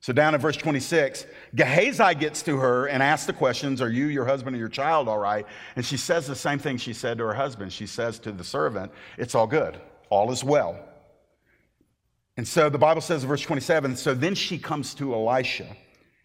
[0.00, 4.06] So down in verse 26, Gehazi gets to her and asks the questions, Are you,
[4.06, 5.44] your husband, and your child all right?
[5.76, 7.72] And she says the same thing she said to her husband.
[7.72, 9.78] She says to the servant, It's all good
[10.10, 10.78] all is well.
[12.36, 15.68] And so the Bible says in verse 27 so then she comes to Elisha,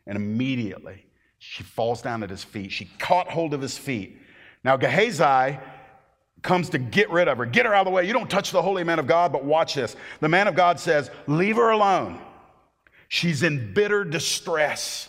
[0.07, 1.05] and immediately
[1.39, 2.71] she falls down at his feet.
[2.71, 4.19] She caught hold of his feet.
[4.65, 5.59] Now, Gehazi
[6.41, 8.07] comes to get rid of her, get her out of the way.
[8.07, 9.95] You don't touch the holy man of God, but watch this.
[10.21, 12.19] The man of God says, Leave her alone.
[13.07, 15.07] She's in bitter distress.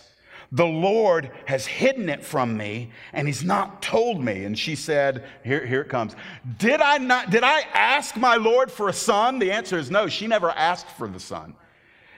[0.51, 4.45] The Lord has hidden it from me and he's not told me.
[4.45, 6.15] And she said, here, here it comes.
[6.57, 9.39] Did I not, did I ask my Lord for a son?
[9.39, 10.07] The answer is no.
[10.07, 11.53] She never asked for the son.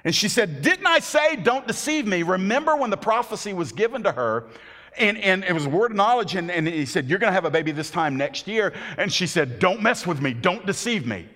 [0.04, 2.22] And she said, Didn't I say, don't deceive me?
[2.22, 4.46] Remember when the prophecy was given to her
[4.98, 7.46] and, and it was word of knowledge, and, and he said, You're going to have
[7.46, 8.74] a baby this time next year.
[8.98, 11.28] And she said, Don't mess with me, don't deceive me.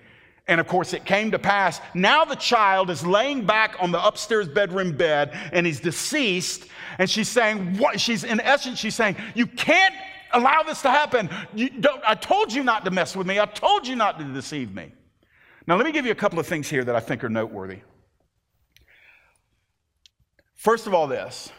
[0.46, 1.80] And of course, it came to pass.
[1.94, 6.66] Now the child is laying back on the upstairs bedroom bed and he's deceased.
[6.98, 7.98] And she's saying, what?
[7.98, 9.94] She's in essence, she's saying, You can't
[10.32, 11.30] allow this to happen.
[12.06, 13.40] I told you not to mess with me.
[13.40, 14.92] I told you not to deceive me.
[15.66, 17.78] Now, let me give you a couple of things here that I think are noteworthy.
[20.54, 21.50] First of all, this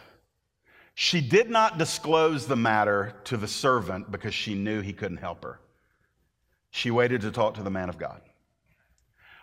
[0.96, 5.44] she did not disclose the matter to the servant because she knew he couldn't help
[5.44, 5.60] her.
[6.72, 8.22] She waited to talk to the man of God.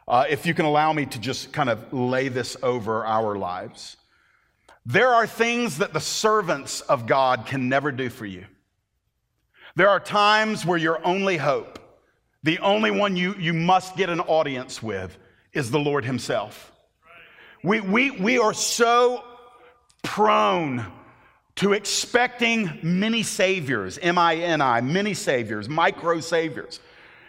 [0.08, 3.98] Uh, if you can allow me to just kind of lay this over our lives.
[4.86, 8.46] There are things that the servants of God can never do for you.
[9.76, 11.78] There are times where your only hope,
[12.42, 15.16] the only one you, you must get an audience with,
[15.52, 16.72] is the Lord Himself.
[17.62, 19.22] We, we, we are so
[20.02, 20.84] prone
[21.56, 26.80] to expecting many saviors, M I N I, many saviors, micro saviors.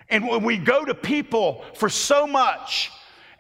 [0.09, 2.91] And when we go to people for so much,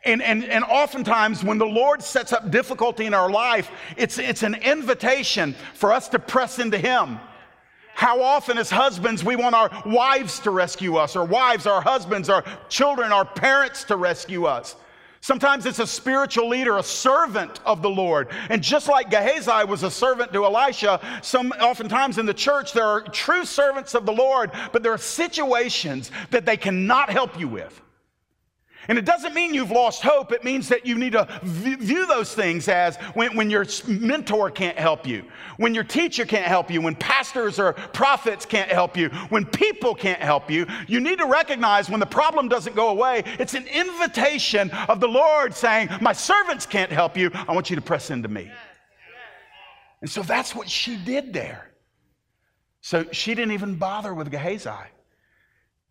[0.05, 4.43] and, and, and oftentimes, when the Lord sets up difficulty in our life, it's, it's
[4.43, 7.19] an invitation for us to press into Him.
[7.95, 12.27] How often, as husbands, we want our wives to rescue us, or wives, our husbands,
[12.27, 14.75] our children, our parents to rescue us.
[15.23, 18.27] Sometimes it's a spiritual leader, a servant of the Lord.
[18.49, 22.85] And just like Gehazi was a servant to Elisha, some oftentimes in the church there
[22.85, 27.47] are true servants of the Lord, but there are situations that they cannot help you
[27.47, 27.81] with.
[28.87, 30.31] And it doesn't mean you've lost hope.
[30.31, 34.77] It means that you need to view those things as when, when, your mentor can't
[34.77, 35.23] help you,
[35.57, 39.95] when your teacher can't help you, when pastors or prophets can't help you, when people
[39.95, 40.65] can't help you.
[40.87, 45.07] You need to recognize when the problem doesn't go away, it's an invitation of the
[45.07, 47.31] Lord saying, My servants can't help you.
[47.33, 48.51] I want you to press into me.
[50.01, 51.71] And so that's what she did there.
[52.81, 54.69] So she didn't even bother with Gehazi.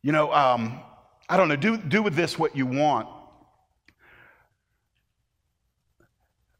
[0.02, 0.80] You know, um,
[1.28, 3.08] I don't know, do, do with this what you want.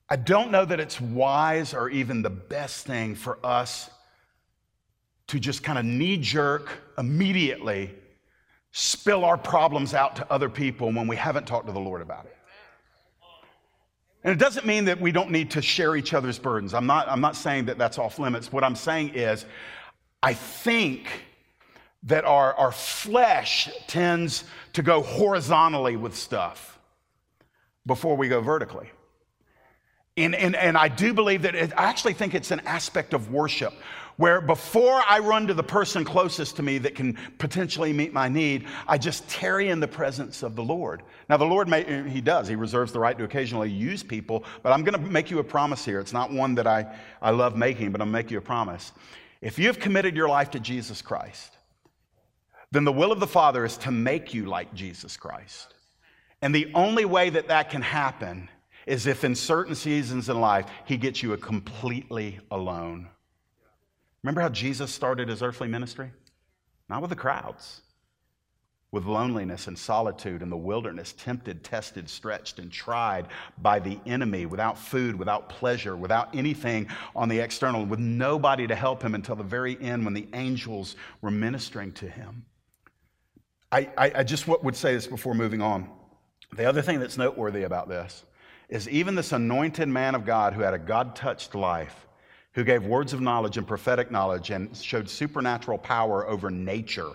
[0.09, 3.90] I don't know that it's wise or even the best thing for us
[5.29, 7.94] to just kind of knee jerk immediately
[8.72, 12.27] spill our problems out to other people when we haven't talked to the Lord about
[12.27, 12.37] it.
[14.25, 16.75] And it doesn't mean that we don't need to share each other's burdens.
[16.75, 18.53] I'm not, I'm not saying that that's off limits.
[18.53, 19.46] What I'm saying is,
[20.22, 21.09] I think
[22.05, 26.79] that our, our flesh tends to go horizontally with stuff
[27.87, 28.91] before we go vertically.
[30.17, 33.31] And, and, and I do believe that it, I actually think it's an aspect of
[33.31, 33.73] worship
[34.17, 38.29] where before I run to the person closest to me that can potentially meet my
[38.29, 41.03] need, I just tarry in the presence of the Lord.
[41.31, 42.47] Now, the Lord, may, He does.
[42.47, 45.45] He reserves the right to occasionally use people, but I'm going to make you a
[45.45, 45.99] promise here.
[45.99, 48.43] It's not one that I, I love making, but I'm going to make you a
[48.43, 48.93] promise.
[49.41, 51.52] If you've committed your life to Jesus Christ,
[52.73, 55.75] then the will of the Father is to make you like Jesus Christ.
[56.41, 58.49] And the only way that that can happen
[58.87, 63.09] is if in certain seasons in life, He gets you a completely alone.
[64.23, 66.11] Remember how Jesus started his earthly ministry?
[66.89, 67.83] Not with the crowds,
[68.93, 74.47] with loneliness and solitude in the wilderness, tempted, tested, stretched, and tried by the enemy,
[74.47, 79.35] without food, without pleasure, without anything on the external, with nobody to help him until
[79.35, 82.45] the very end when the angels were ministering to him.
[83.73, 85.89] I, I, just would say this before moving on.
[86.55, 88.23] The other thing that's noteworthy about this
[88.69, 92.07] is even this anointed man of God who had a God touched life,
[92.53, 97.11] who gave words of knowledge and prophetic knowledge and showed supernatural power over nature.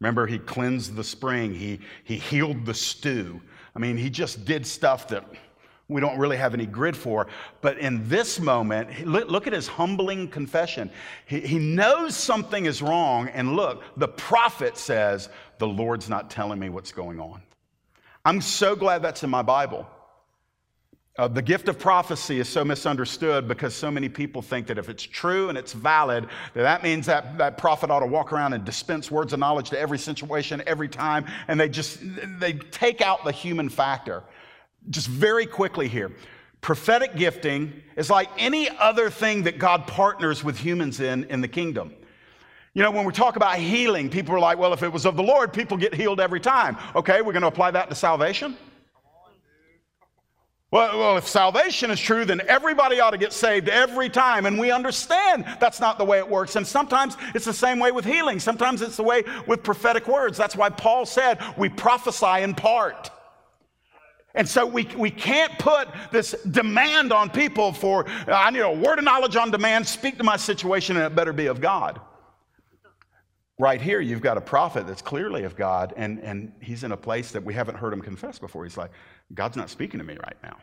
[0.00, 3.40] Remember, he cleansed the spring, he, he healed the stew.
[3.76, 5.24] I mean, he just did stuff that
[5.90, 7.26] we don't really have any grid for.
[7.60, 10.90] But in this moment, look, at his humbling confession.
[11.26, 16.68] He, knows something is wrong, and look, the prophet says, The Lord's not telling me
[16.68, 17.42] what's going on.
[18.24, 19.86] I'm so glad that's in my Bible.
[21.18, 24.88] Uh, the gift of prophecy is so misunderstood because so many people think that if
[24.88, 26.24] it's true and it's valid,
[26.54, 29.70] that that means that that prophet ought to walk around and dispense words of knowledge
[29.70, 31.98] to every situation, every time, and they just
[32.38, 34.22] they take out the human factor
[34.88, 36.10] just very quickly here.
[36.60, 41.48] Prophetic gifting is like any other thing that God partners with humans in in the
[41.48, 41.94] kingdom.
[42.74, 45.16] You know, when we talk about healing, people are like, well, if it was of
[45.16, 46.76] the Lord, people get healed every time.
[46.94, 48.56] Okay, we're going to apply that to salvation?
[50.70, 54.46] Well, well, if salvation is true, then everybody ought to get saved every time.
[54.46, 56.54] And we understand that's not the way it works.
[56.54, 58.38] And sometimes it's the same way with healing.
[58.38, 60.38] Sometimes it's the way with prophetic words.
[60.38, 63.10] That's why Paul said we prophesy in part.
[64.34, 68.98] And so we, we can't put this demand on people for, I need a word
[68.98, 72.00] of knowledge on demand, speak to my situation, and it better be of God.
[73.58, 76.96] Right here, you've got a prophet that's clearly of God, and, and he's in a
[76.96, 78.64] place that we haven't heard him confess before.
[78.64, 78.90] He's like,
[79.34, 80.56] God's not speaking to me right now.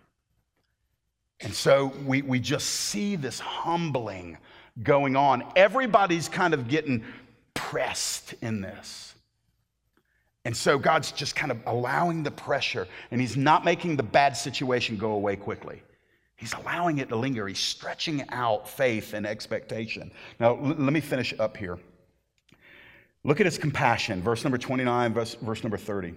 [1.42, 4.38] And so we, we just see this humbling
[4.82, 5.44] going on.
[5.56, 7.04] Everybody's kind of getting
[7.54, 9.07] pressed in this.
[10.48, 14.38] And so God's just kind of allowing the pressure, and He's not making the bad
[14.38, 15.84] situation go away quickly.
[16.38, 17.50] He's allowing it to linger.
[17.50, 20.10] He's stretching out faith and expectation.
[20.40, 21.78] Now, l- let me finish up here.
[23.26, 26.14] Look at his compassion, verse number 29, verse, verse number 30.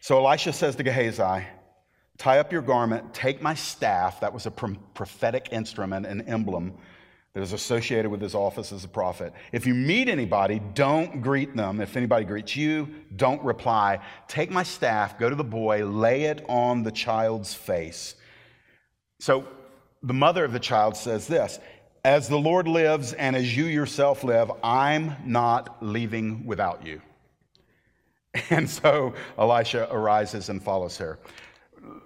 [0.00, 1.46] So Elisha says to Gehazi,
[2.18, 4.18] Tie up your garment, take my staff.
[4.18, 6.74] That was a prophetic instrument, an emblem
[7.34, 9.32] that is associated with his office as a prophet.
[9.52, 11.80] If you meet anybody, don't greet them.
[11.80, 14.00] If anybody greets you, don't reply.
[14.26, 18.16] Take my staff, go to the boy, lay it on the child's face.
[19.20, 19.46] So
[20.02, 21.60] the mother of the child says this
[22.04, 27.00] As the Lord lives and as you yourself live, I'm not leaving without you.
[28.50, 31.18] And so Elisha arises and follows her.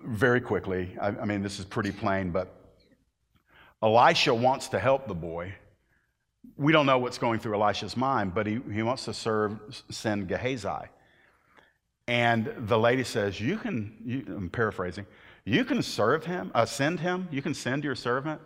[0.05, 2.64] Very quickly, I, I mean, this is pretty plain, but
[3.85, 5.55] Elisha wants to help the boy.
[6.57, 9.59] We don't know what's going through Elisha's mind, but he, he wants to serve,
[9.91, 10.89] send Gehazi.
[12.09, 15.07] And the lady says, You can, you, I'm paraphrasing,
[15.45, 18.41] you can serve him, uh, send him, you can send your servant,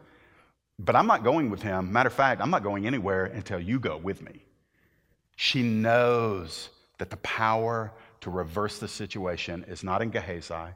[0.80, 1.92] but I'm not going with him.
[1.92, 4.42] Matter of fact, I'm not going anywhere until you go with me.
[5.36, 10.74] She knows that the power to reverse the situation is not in Gehazi,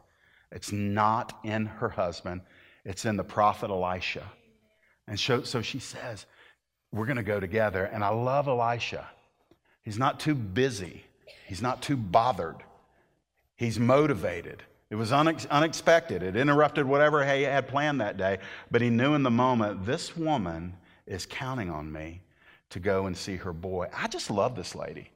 [0.52, 2.42] it's not in her husband,
[2.84, 4.22] it's in the prophet Elisha.
[5.08, 6.26] And so, she says,
[6.92, 7.84] We're going to go together.
[7.84, 9.06] And I love Elisha.
[9.82, 11.04] He's not too busy,
[11.46, 12.62] he's not too bothered,
[13.56, 14.62] he's motivated.
[14.90, 16.22] It was unex- unexpected.
[16.22, 18.40] It interrupted whatever he had planned that day.
[18.70, 20.74] But he knew in the moment, this woman
[21.06, 22.20] is counting on me
[22.68, 23.88] to go and see her boy.
[23.94, 25.08] I just love this lady.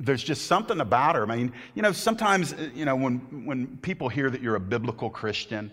[0.00, 1.30] There's just something about her.
[1.30, 4.60] I mean, you know, sometimes, uh, you know, when, when people hear that you're a
[4.60, 5.70] biblical Christian,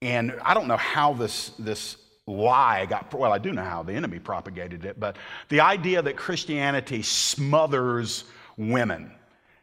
[0.00, 3.92] and I don't know how this, this lie got, well, I do know how the
[3.92, 5.16] enemy propagated it, but
[5.48, 8.24] the idea that Christianity smothers
[8.56, 9.12] women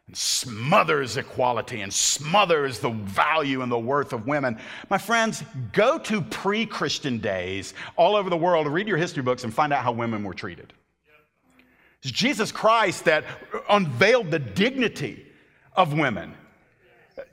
[0.06, 4.58] and smothers equality and smothers the value and the worth of women.
[4.88, 9.44] My friends, go to pre Christian days all over the world, read your history books,
[9.44, 10.72] and find out how women were treated.
[12.02, 13.24] It's Jesus Christ that
[13.68, 15.26] unveiled the dignity
[15.74, 16.34] of women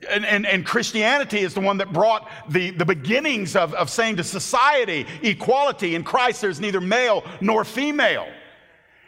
[0.09, 4.17] and, and, and, Christianity is the one that brought the, the beginnings of, of saying
[4.17, 5.95] to society, equality.
[5.95, 8.27] In Christ, there's neither male nor female.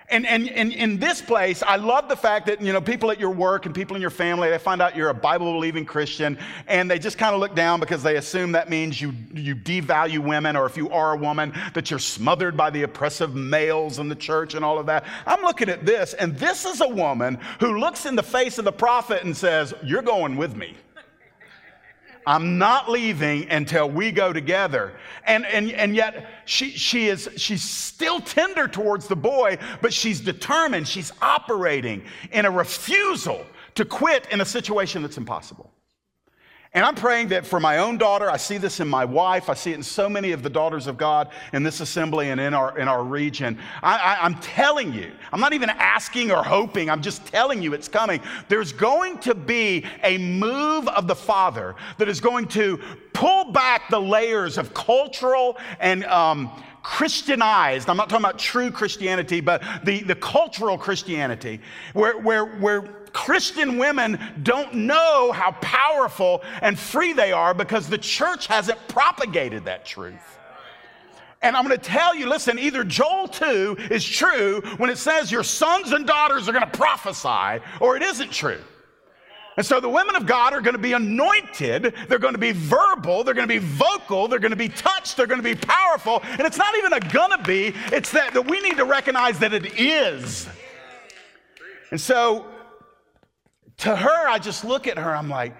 [0.09, 3.19] And, and, and in this place, I love the fact that, you know, people at
[3.19, 6.37] your work and people in your family, they find out you're a Bible believing Christian
[6.67, 10.19] and they just kind of look down because they assume that means you, you devalue
[10.19, 14.07] women or if you are a woman, that you're smothered by the oppressive males in
[14.07, 15.03] the church and all of that.
[15.25, 18.63] I'm looking at this and this is a woman who looks in the face of
[18.63, 20.77] the prophet and says, You're going with me.
[22.27, 24.91] I'm not leaving until we go together.
[25.23, 30.19] And, and, and yet she, she is, she's still tender towards the boy, but she's
[30.19, 32.03] determined, she's operating
[32.33, 35.71] in a refusal to quit in a situation that's impossible.
[36.77, 39.55] And I'm praying that for my own daughter, I see this in my wife, I
[39.55, 42.53] see it in so many of the daughters of God in this assembly and in
[42.53, 43.57] our, in our region.
[43.81, 47.87] I, am telling you, I'm not even asking or hoping, I'm just telling you it's
[47.87, 48.21] coming.
[48.47, 52.79] There's going to be a move of the Father that is going to
[53.11, 56.51] pull back the layers of cultural and um,
[56.87, 57.89] Christianized.
[57.89, 61.59] I'm not talking about true Christianity, but the, the cultural Christianity,
[61.91, 67.97] where, where, where Christian women don't know how powerful and free they are because the
[67.97, 70.39] church hasn't propagated that truth.
[71.41, 75.29] And I'm going to tell you listen, either Joel 2 is true when it says
[75.29, 78.63] your sons and daughters are going to prophesy, or it isn't true.
[79.57, 81.95] And so the women of God are going to be anointed.
[82.07, 83.23] They're going to be verbal.
[83.23, 84.27] They're going to be vocal.
[84.27, 85.17] They're going to be touched.
[85.17, 86.21] They're going to be powerful.
[86.23, 89.53] And it's not even a gonna be, it's that, that we need to recognize that
[89.53, 90.47] it is.
[91.89, 92.45] And so
[93.77, 95.55] to her, I just look at her, I'm like,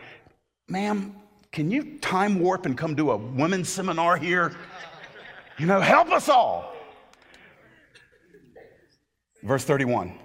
[0.68, 1.16] ma'am,
[1.52, 4.56] can you time warp and come do a women's seminar here?
[5.58, 6.76] You know, help us all.
[9.44, 10.20] Verse 31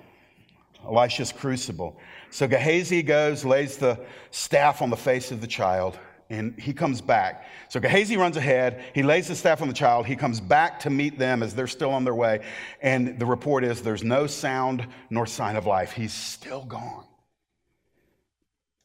[0.85, 1.97] Elisha's crucible.
[2.33, 5.99] So Gehazi goes, lays the staff on the face of the child,
[6.31, 7.47] and he comes back.
[7.69, 8.83] So Gehazi runs ahead.
[8.95, 10.07] He lays the staff on the child.
[10.07, 12.41] He comes back to meet them as they're still on their way.
[12.81, 15.93] And the report is there's no sound nor sign of life.
[15.93, 17.05] He's still gone.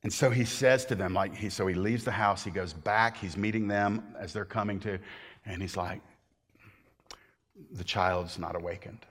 [0.04, 2.74] And so he says to them, like, he, so he leaves the house, he goes
[2.74, 5.00] back, he's meeting them as they're coming to,
[5.46, 6.02] and he's like,
[7.72, 9.06] the child's not awakened.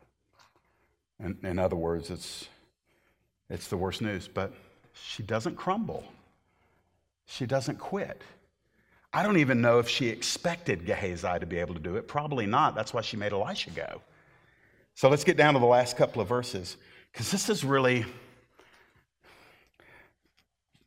[1.20, 2.48] In, in other words, it's
[3.48, 4.52] it's the worst news, but
[4.92, 6.04] she doesn't crumble.
[7.26, 8.22] She doesn't quit.
[9.12, 12.06] I don't even know if she expected Gehazi to be able to do it.
[12.06, 12.74] Probably not.
[12.74, 14.02] That's why she made Elisha go.
[14.94, 16.76] So let's get down to the last couple of verses,
[17.12, 18.04] because this is really,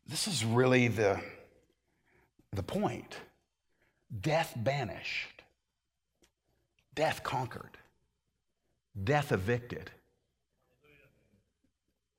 [0.08, 1.20] this is really the,
[2.54, 3.18] the point.
[4.22, 5.44] Death banished,
[6.96, 7.78] death conquered,
[9.04, 9.92] death evicted.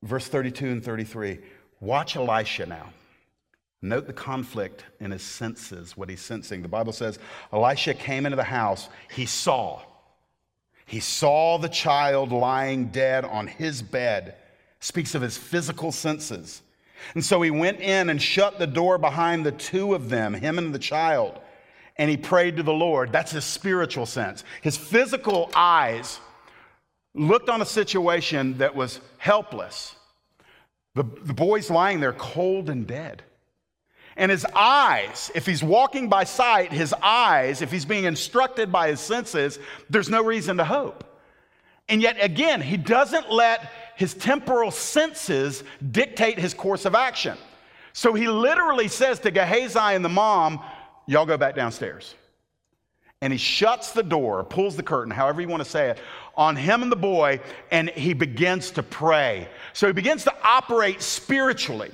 [0.02, 1.38] Verse 32 and 33.
[1.80, 2.86] Watch Elisha now.
[3.82, 6.60] Note the conflict in his senses, what he's sensing.
[6.60, 7.18] The Bible says
[7.52, 8.88] Elisha came into the house.
[9.10, 9.80] He saw.
[10.84, 14.34] He saw the child lying dead on his bed.
[14.80, 16.62] Speaks of his physical senses.
[17.14, 20.58] And so he went in and shut the door behind the two of them, him
[20.58, 21.38] and the child,
[21.96, 23.12] and he prayed to the Lord.
[23.12, 24.44] That's his spiritual sense.
[24.62, 26.20] His physical eyes
[27.14, 29.94] looked on a situation that was helpless.
[30.94, 33.22] The, the boy's lying there cold and dead.
[34.16, 38.88] And his eyes, if he's walking by sight, his eyes, if he's being instructed by
[38.88, 39.58] his senses,
[39.88, 41.04] there's no reason to hope.
[41.88, 47.36] And yet, again, he doesn't let his temporal senses dictate his course of action.
[47.92, 50.60] So he literally says to Gehazi and the mom,
[51.06, 52.14] Y'all go back downstairs.
[53.22, 55.98] And he shuts the door, pulls the curtain, however you want to say it,
[56.36, 57.40] on him and the boy,
[57.70, 59.46] and he begins to pray.
[59.74, 61.90] So he begins to operate spiritually.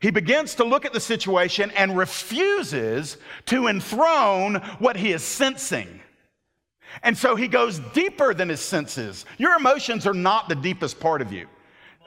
[0.00, 6.00] He begins to look at the situation and refuses to enthrone what he is sensing.
[7.02, 9.24] And so he goes deeper than his senses.
[9.38, 11.46] Your emotions are not the deepest part of you.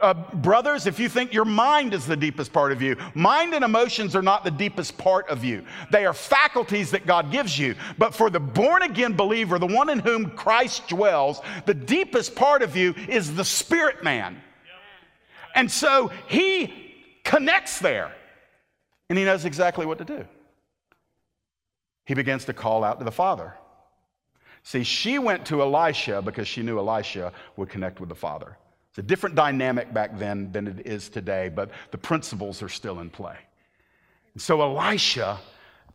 [0.02, 3.64] Uh, brothers, if you think your mind is the deepest part of you, mind and
[3.64, 5.66] emotions are not the deepest part of you.
[5.90, 7.76] They are faculties that God gives you.
[7.98, 12.62] But for the born again believer, the one in whom Christ dwells, the deepest part
[12.62, 14.42] of you is the spirit man.
[15.56, 16.74] And so he
[17.24, 18.14] connects there
[19.10, 20.26] and he knows exactly what to do.
[22.06, 23.54] He begins to call out to the Father.
[24.64, 28.58] See, she went to Elisha because she knew Elisha would connect with the Father.
[28.96, 33.02] It's a different dynamic back then than it is today, but the principles are still
[33.02, 33.36] in play.
[34.34, 35.38] And so Elisha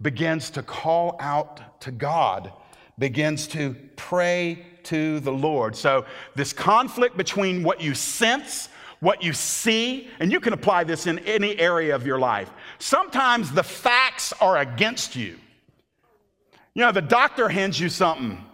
[0.03, 2.53] begins to call out to God,
[2.99, 5.75] begins to pray to the Lord.
[5.77, 11.07] So, this conflict between what you sense, what you see, and you can apply this
[11.07, 12.51] in any area of your life.
[12.79, 15.39] Sometimes the facts are against you.
[16.75, 18.45] You know, the doctor hands you something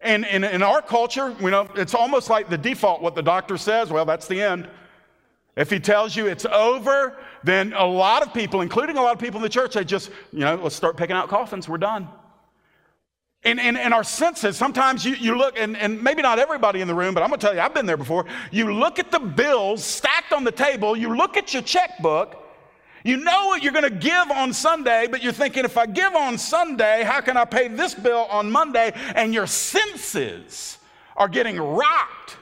[0.00, 3.90] and in, our culture, you know, it's almost like the default what the doctor says,
[3.90, 4.68] well, that's the end.
[5.56, 9.18] If he tells you it's over, then a lot of people, including a lot of
[9.18, 12.08] people in the church, they just, you know, let's start picking out coffins, we're done.
[13.42, 16.88] In, in, in our senses, sometimes you, you look, and, and maybe not everybody in
[16.88, 18.26] the room, but I'm gonna tell you, I've been there before.
[18.50, 22.39] You look at the bills stacked on the table, you look at your checkbook,
[23.04, 26.14] you know what you're going to give on Sunday, but you're thinking, if I give
[26.14, 28.92] on Sunday, how can I pay this bill on Monday?
[29.14, 30.78] And your senses
[31.16, 32.36] are getting rocked.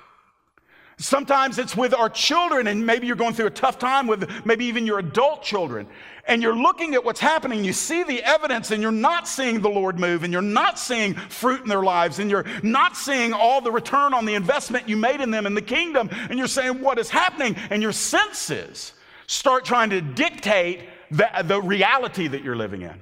[1.00, 4.64] Sometimes it's with our children, and maybe you're going through a tough time with maybe
[4.64, 5.86] even your adult children.
[6.26, 9.70] And you're looking at what's happening, you see the evidence, and you're not seeing the
[9.70, 13.60] Lord move, and you're not seeing fruit in their lives, and you're not seeing all
[13.60, 16.10] the return on the investment you made in them in the kingdom.
[16.28, 17.54] And you're saying, What is happening?
[17.70, 18.92] And your senses
[19.28, 20.80] start trying to dictate
[21.12, 23.00] the, the reality that you're living in.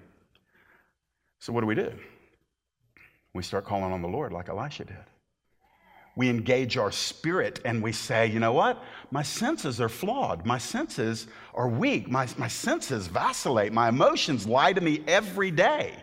[1.38, 1.92] So, what do we do?
[3.32, 4.96] We start calling on the Lord like Elisha did.
[6.16, 8.82] We engage our spirit and we say, you know what?
[9.10, 10.46] My senses are flawed.
[10.46, 12.08] My senses are weak.
[12.08, 13.72] My, my senses vacillate.
[13.72, 15.94] My emotions lie to me every day.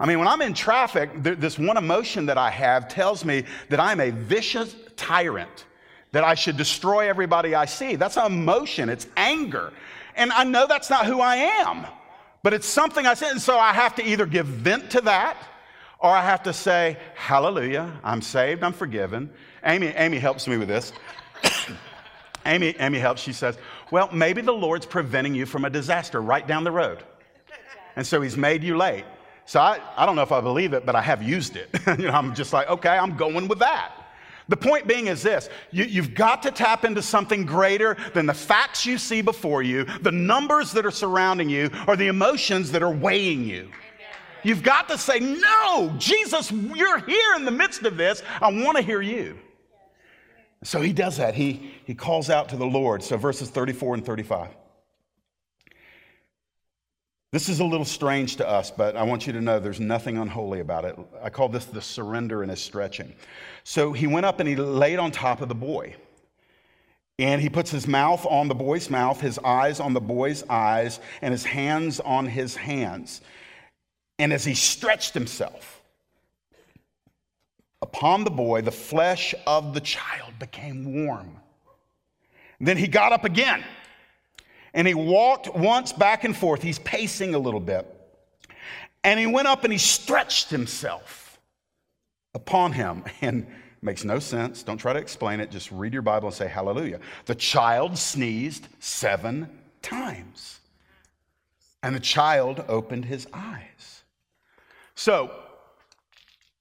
[0.00, 3.44] I mean, when I'm in traffic, th- this one emotion that I have tells me
[3.68, 5.66] that I'm a vicious tyrant,
[6.12, 7.96] that I should destroy everybody I see.
[7.96, 9.72] That's emotion, it's anger.
[10.16, 11.86] And I know that's not who I am,
[12.42, 13.32] but it's something I said.
[13.32, 15.36] And so I have to either give vent to that
[16.00, 19.30] or I have to say, Hallelujah, I'm saved, I'm forgiven.
[19.64, 20.92] Amy, Amy helps me with this.
[22.46, 23.58] Amy, Amy helps, she says,
[23.90, 27.02] Well, maybe the Lord's preventing you from a disaster right down the road.
[27.96, 29.04] And so he's made you late.
[29.44, 31.68] So I, I don't know if I believe it, but I have used it.
[31.98, 33.92] you know, I'm just like, okay, I'm going with that.
[34.48, 38.34] The point being is this you, you've got to tap into something greater than the
[38.34, 42.82] facts you see before you, the numbers that are surrounding you, or the emotions that
[42.82, 43.70] are weighing you.
[44.42, 48.22] You've got to say, No, Jesus, you're here in the midst of this.
[48.40, 49.38] I want to hear you.
[50.64, 51.34] So he does that.
[51.34, 53.02] He, he calls out to the Lord.
[53.02, 54.48] So verses 34 and 35.
[57.30, 60.16] This is a little strange to us, but I want you to know there's nothing
[60.16, 60.98] unholy about it.
[61.22, 63.14] I call this the surrender and his stretching.
[63.64, 65.94] So he went up and he laid on top of the boy.
[67.18, 71.00] And he puts his mouth on the boy's mouth, his eyes on the boy's eyes,
[71.20, 73.20] and his hands on his hands.
[74.18, 75.82] And as he stretched himself
[77.82, 81.36] upon the boy, the flesh of the child became warm.
[82.58, 83.64] Then he got up again
[84.74, 86.62] and he walked once back and forth.
[86.62, 87.86] He's pacing a little bit.
[89.04, 91.38] And he went up and he stretched himself
[92.34, 93.04] upon him.
[93.20, 93.46] And
[93.80, 94.62] makes no sense.
[94.62, 95.50] Don't try to explain it.
[95.50, 97.00] Just read your Bible and say hallelujah.
[97.26, 99.48] The child sneezed seven
[99.82, 100.58] times.
[101.82, 104.02] And the child opened his eyes.
[104.94, 105.30] So,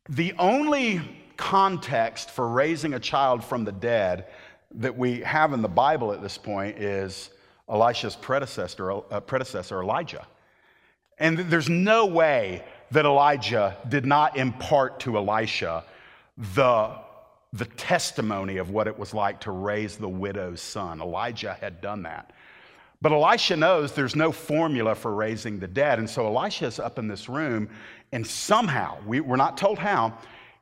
[0.10, 1.02] the only
[1.38, 4.28] context for raising a child from the dead
[4.76, 7.32] that we have in the Bible at this point is
[7.70, 10.26] Elisha's predecessor, uh, predecessor Elijah.
[11.20, 15.84] And there's no way that Elijah did not impart to Elisha
[16.56, 16.96] the,
[17.54, 21.02] the testimony of what it was like to raise the widow's son.
[21.02, 22.32] Elijah had done that.
[23.02, 26.00] But Elisha knows there's no formula for raising the dead.
[26.00, 27.70] And so Elisha is up in this room,
[28.12, 30.18] and somehow, we, we're not told how,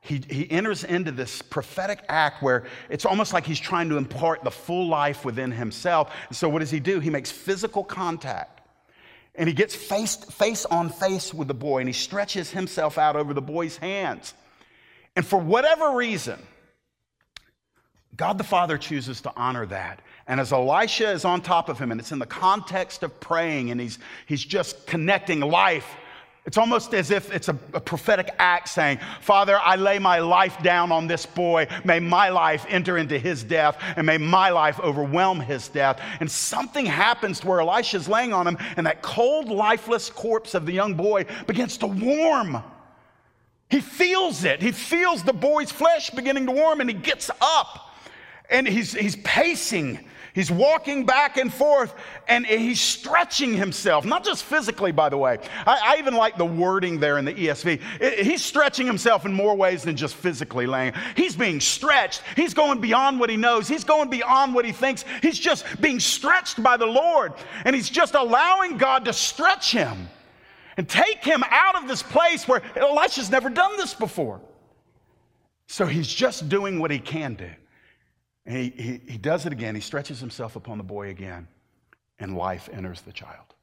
[0.05, 4.43] he, he enters into this prophetic act where it's almost like he's trying to impart
[4.43, 6.13] the full life within himself.
[6.27, 6.99] And so, what does he do?
[6.99, 8.61] He makes physical contact
[9.33, 13.15] and he gets face, face on face with the boy and he stretches himself out
[13.15, 14.33] over the boy's hands.
[15.15, 16.39] And for whatever reason,
[18.15, 20.01] God the Father chooses to honor that.
[20.27, 23.71] And as Elisha is on top of him, and it's in the context of praying,
[23.71, 25.95] and he's, he's just connecting life
[26.45, 30.61] it's almost as if it's a, a, prophetic act saying, Father, I lay my life
[30.61, 31.67] down on this boy.
[31.83, 35.99] May my life enter into his death, and may my life overwhelm his death.
[36.19, 40.67] And something happens to where Elisha's laying on him, and that cold, lifeless corpse of
[40.67, 42.61] the young boy begins to warm.
[43.71, 44.61] He feels it.
[44.61, 47.85] He feels the boy's flesh beginning to warm, and he gets up
[48.49, 51.95] and he's, he's pacing He's walking back and forth
[52.27, 55.39] and he's stretching himself, not just physically, by the way.
[55.65, 58.21] I, I even like the wording there in the ESV.
[58.21, 60.91] he's stretching himself in more ways than just physically laying.
[61.15, 62.21] He's being stretched.
[62.35, 65.05] He's going beyond what he knows, he's going beyond what he thinks.
[65.21, 67.31] He's just being stretched by the Lord,
[67.63, 70.09] and he's just allowing God to stretch him
[70.75, 74.41] and take him out of this place where Elisha's never done this before.
[75.67, 77.49] So he's just doing what he can do.
[78.45, 79.75] And he, he, he does it again.
[79.75, 81.47] He stretches himself upon the boy again,
[82.19, 83.55] and life enters the child.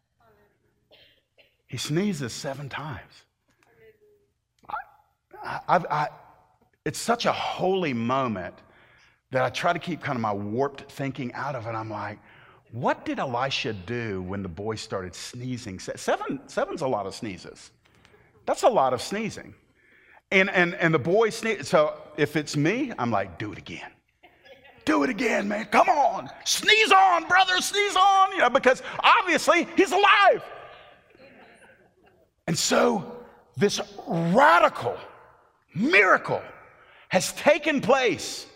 [1.66, 3.24] He sneezes seven times.
[5.42, 6.08] I, I, I,
[6.84, 8.54] it's such a holy moment
[9.30, 11.70] that I try to keep kind of my warped thinking out of it.
[11.70, 12.18] I'm like,
[12.72, 15.78] what did Elisha do when the boy started sneezing?
[15.78, 17.70] Seven, seven's a lot of sneezes.
[18.46, 19.54] That's a lot of sneezing.
[20.30, 21.68] And, and, and the boy sneezes.
[21.68, 23.90] So if it's me, I'm like, do it again
[24.84, 25.66] do it again, man.
[25.66, 26.30] Come on.
[26.44, 27.60] Sneeze on, brother.
[27.60, 28.32] Sneeze on.
[28.32, 30.42] You know, because obviously he's alive.
[32.46, 33.24] And so
[33.56, 34.96] this radical
[35.74, 36.42] miracle
[37.08, 38.46] has taken place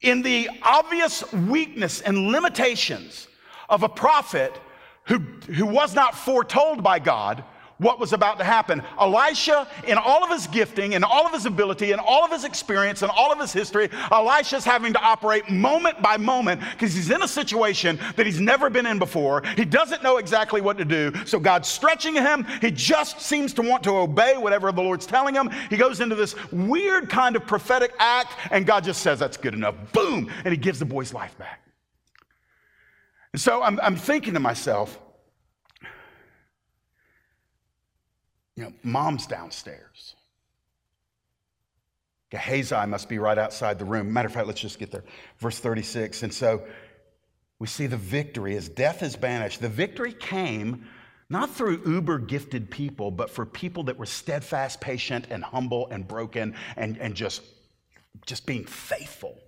[0.00, 3.28] in the obvious weakness and limitations
[3.68, 4.60] of a prophet
[5.06, 5.18] who,
[5.52, 7.44] who was not foretold by God
[7.78, 8.82] what was about to happen.
[9.00, 12.44] Elisha, in all of his gifting, in all of his ability, in all of his
[12.44, 17.10] experience, in all of his history, Elisha's having to operate moment by moment because he's
[17.10, 19.42] in a situation that he's never been in before.
[19.56, 21.12] He doesn't know exactly what to do.
[21.26, 22.46] So God's stretching him.
[22.60, 25.50] He just seems to want to obey whatever the Lord's telling him.
[25.70, 29.54] He goes into this weird kind of prophetic act, and God just says, That's good
[29.54, 29.74] enough.
[29.92, 30.30] Boom!
[30.44, 31.60] And he gives the boy's life back.
[33.32, 35.00] And so I'm, I'm thinking to myself,
[38.56, 40.14] You know, mom's downstairs.
[42.30, 44.12] Gehazi must be right outside the room.
[44.12, 45.04] Matter of fact, let's just get there.
[45.38, 46.24] Verse 36.
[46.24, 46.64] And so
[47.58, 49.60] we see the victory as death is banished.
[49.60, 50.86] The victory came
[51.30, 56.06] not through uber gifted people, but for people that were steadfast, patient, and humble and
[56.06, 57.42] broken and, and just,
[58.26, 59.38] just being faithful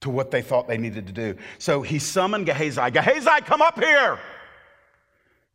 [0.00, 1.36] to what they thought they needed to do.
[1.58, 2.90] So he summoned Gehazi.
[2.90, 4.18] Gehazi, come up here.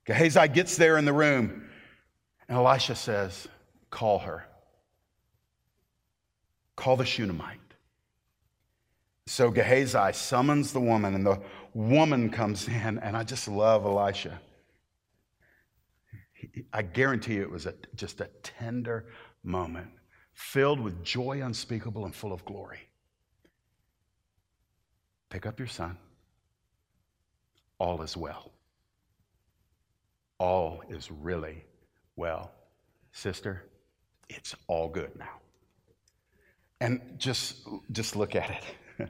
[0.06, 1.69] Gehazi gets there in the room.
[2.50, 3.48] And Elisha says,
[3.92, 4.46] Call her.
[6.76, 7.60] Call the Shunammite.
[9.28, 11.40] So Gehazi summons the woman, and the
[11.76, 14.42] woman comes in, and I just love Elisha.
[16.74, 19.06] I guarantee you it was a, just a tender
[19.44, 19.90] moment,
[20.34, 22.80] filled with joy unspeakable and full of glory.
[25.30, 25.98] Pick up your son.
[27.78, 28.52] All is well.
[30.40, 31.66] All is really
[32.20, 32.52] well,
[33.14, 33.64] sister,
[34.28, 35.40] it's all good now.
[36.82, 39.10] And just, just look at it.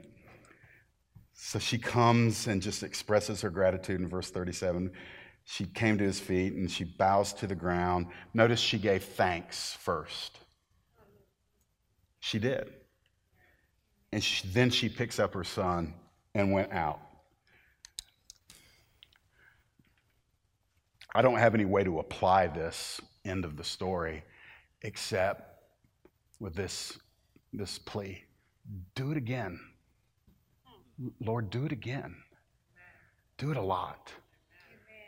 [1.32, 4.92] so she comes and just expresses her gratitude in verse 37.
[5.42, 8.06] She came to his feet and she bows to the ground.
[8.32, 10.38] Notice she gave thanks first.
[12.20, 12.70] She did.
[14.12, 15.94] And she, then she picks up her son
[16.36, 17.00] and went out.
[21.14, 24.22] I don't have any way to apply this end of the story
[24.82, 25.62] except
[26.38, 26.98] with this,
[27.52, 28.24] this plea
[28.94, 29.60] do it again.
[31.20, 32.16] Lord, do it again.
[33.38, 34.12] Do it a lot.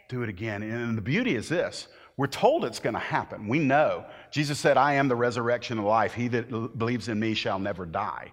[0.09, 0.63] Do it again.
[0.63, 3.49] And the beauty is this we're told it's going to happen.
[3.49, 4.05] We know.
[4.31, 6.13] Jesus said, I am the resurrection and life.
[6.13, 8.33] He that believes in me shall never die.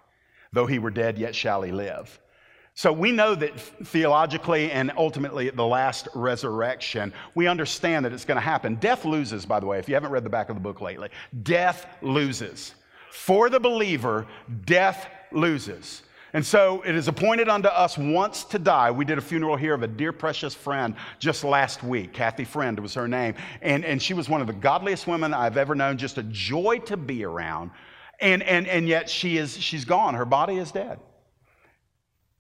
[0.52, 2.20] Though he were dead, yet shall he live.
[2.80, 8.24] So we know that theologically and ultimately at the last resurrection, we understand that it's
[8.24, 8.76] going to happen.
[8.76, 11.10] Death loses, by the way, if you haven't read the back of the book lately.
[11.44, 12.76] Death loses.
[13.12, 14.26] For the believer,
[14.64, 16.04] death loses.
[16.32, 18.92] And so it is appointed unto us once to die.
[18.92, 22.14] We did a funeral here of a dear, precious friend just last week.
[22.14, 23.34] Kathy Friend was her name.
[23.62, 26.80] And, and she was one of the godliest women I've ever known, just a joy
[26.86, 27.72] to be around.
[28.22, 30.14] And, and, and yet she is, she's gone.
[30.14, 31.00] Her body is dead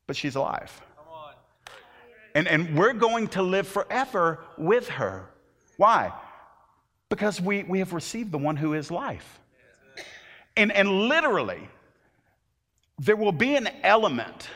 [0.10, 0.82] but she's alive.
[2.34, 5.30] And, and we're going to live forever with her.
[5.78, 6.12] Why?
[7.10, 9.40] Because we, we have received the one who is life.
[10.58, 11.70] And, and literally,
[12.98, 14.50] there will be an element,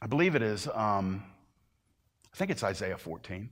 [0.00, 1.22] I believe it is, um,
[2.32, 3.50] I think it's Isaiah 14,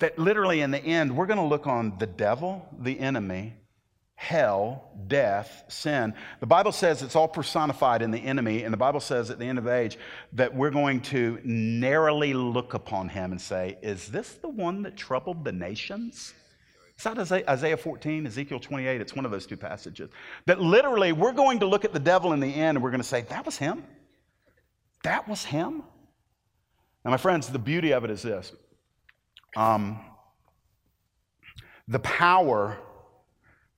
[0.00, 3.54] that literally in the end, we're going to look on the devil, the enemy,
[4.22, 6.14] hell, death, sin.
[6.38, 9.44] The Bible says it's all personified in the enemy, and the Bible says at the
[9.46, 9.98] end of age
[10.34, 14.96] that we're going to narrowly look upon him and say, Is this the one that
[14.96, 16.34] troubled the nations?
[16.96, 17.18] Is that
[17.48, 19.00] Isaiah 14, Ezekiel 28?
[19.00, 20.08] It's one of those two passages.
[20.46, 23.00] That literally we're going to look at the devil in the end and we're going
[23.02, 23.82] to say, That was him?
[25.02, 25.82] That was him?
[27.04, 28.52] Now, my friends, the beauty of it is this
[29.56, 29.98] um,
[31.88, 32.78] the power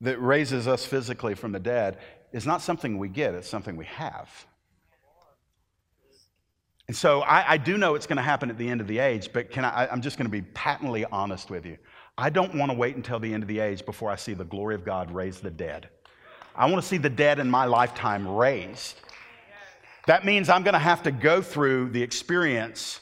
[0.04, 1.98] that raises us physically from the dead
[2.32, 4.46] is not something we get, it's something we have.
[6.86, 8.98] And so I, I do know it's going to happen at the end of the
[8.98, 11.78] age, but can I, I'm just going to be patently honest with you.
[12.18, 14.44] I don't want to wait until the end of the age before I see the
[14.44, 15.88] glory of God raise the dead.
[16.54, 19.00] I want to see the dead in my lifetime raised.
[20.06, 23.00] That means I'm going to have to go through the experience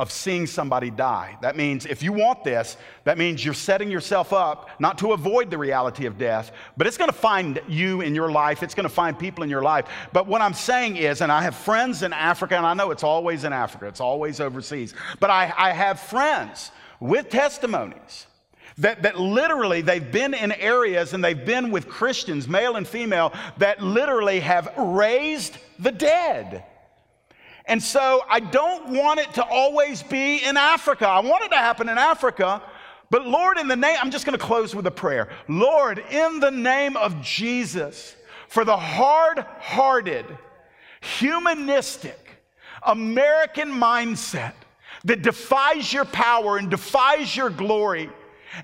[0.00, 1.36] of seeing somebody die.
[1.42, 5.50] That means if you want this, that means you're setting yourself up not to avoid
[5.50, 8.62] the reality of death, but it's to find you in your life.
[8.62, 9.84] It's to find people in your life.
[10.14, 13.04] But what I'm saying is, and I have friends in Africa, and I know it's
[13.04, 18.26] always in Africa, it's always overseas, but I, I have friends with testimonies.
[18.78, 23.34] That, that literally they've been in areas and they've been with Christians, male and female,
[23.58, 26.64] that literally have raised the dead.
[27.66, 31.06] And so I don't want it to always be in Africa.
[31.06, 32.62] I want it to happen in Africa.
[33.10, 35.28] But Lord, in the name, I'm just going to close with a prayer.
[35.48, 38.14] Lord, in the name of Jesus,
[38.48, 40.26] for the hard hearted,
[41.00, 42.18] humanistic,
[42.82, 44.54] American mindset
[45.04, 48.10] that defies your power and defies your glory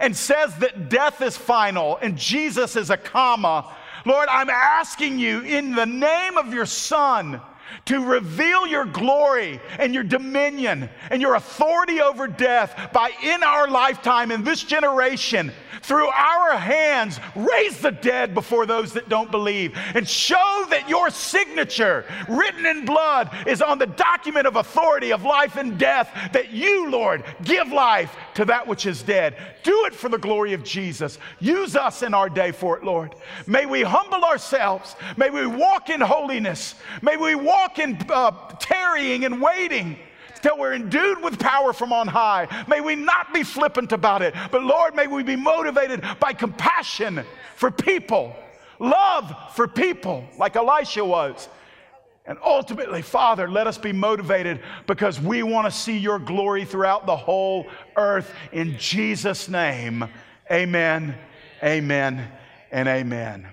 [0.01, 3.75] and says that death is final and Jesus is a comma,
[4.05, 7.41] Lord, I'm asking you in the name of your Son
[7.87, 13.69] to reveal your glory and your dominion and your authority over death by in our
[13.69, 15.53] lifetime, in this generation,
[15.83, 21.11] through our hands, raise the dead before those that don't believe and show that your
[21.11, 26.51] signature, written in blood, is on the document of authority of life and death, that
[26.51, 29.35] you, Lord, give life to that which is dead.
[29.63, 31.19] Do it for the glory of Jesus.
[31.41, 33.15] Use us in our day for it, Lord.
[33.47, 34.95] May we humble ourselves.
[35.17, 36.75] May we walk in holiness.
[37.01, 38.31] May we walk in uh,
[38.61, 39.97] tarrying and waiting
[40.43, 42.47] till we're endued with power from on high.
[42.69, 47.25] May we not be flippant about it, but Lord, may we be motivated by compassion
[47.57, 48.37] for people,
[48.79, 51.49] love for people, like Elisha was.
[52.27, 57.07] And ultimately, Father, let us be motivated because we want to see your glory throughout
[57.07, 57.67] the whole
[57.97, 58.33] earth.
[58.53, 60.09] In Jesus' name,
[60.51, 61.17] amen,
[61.63, 62.29] amen,
[62.73, 63.49] and amen.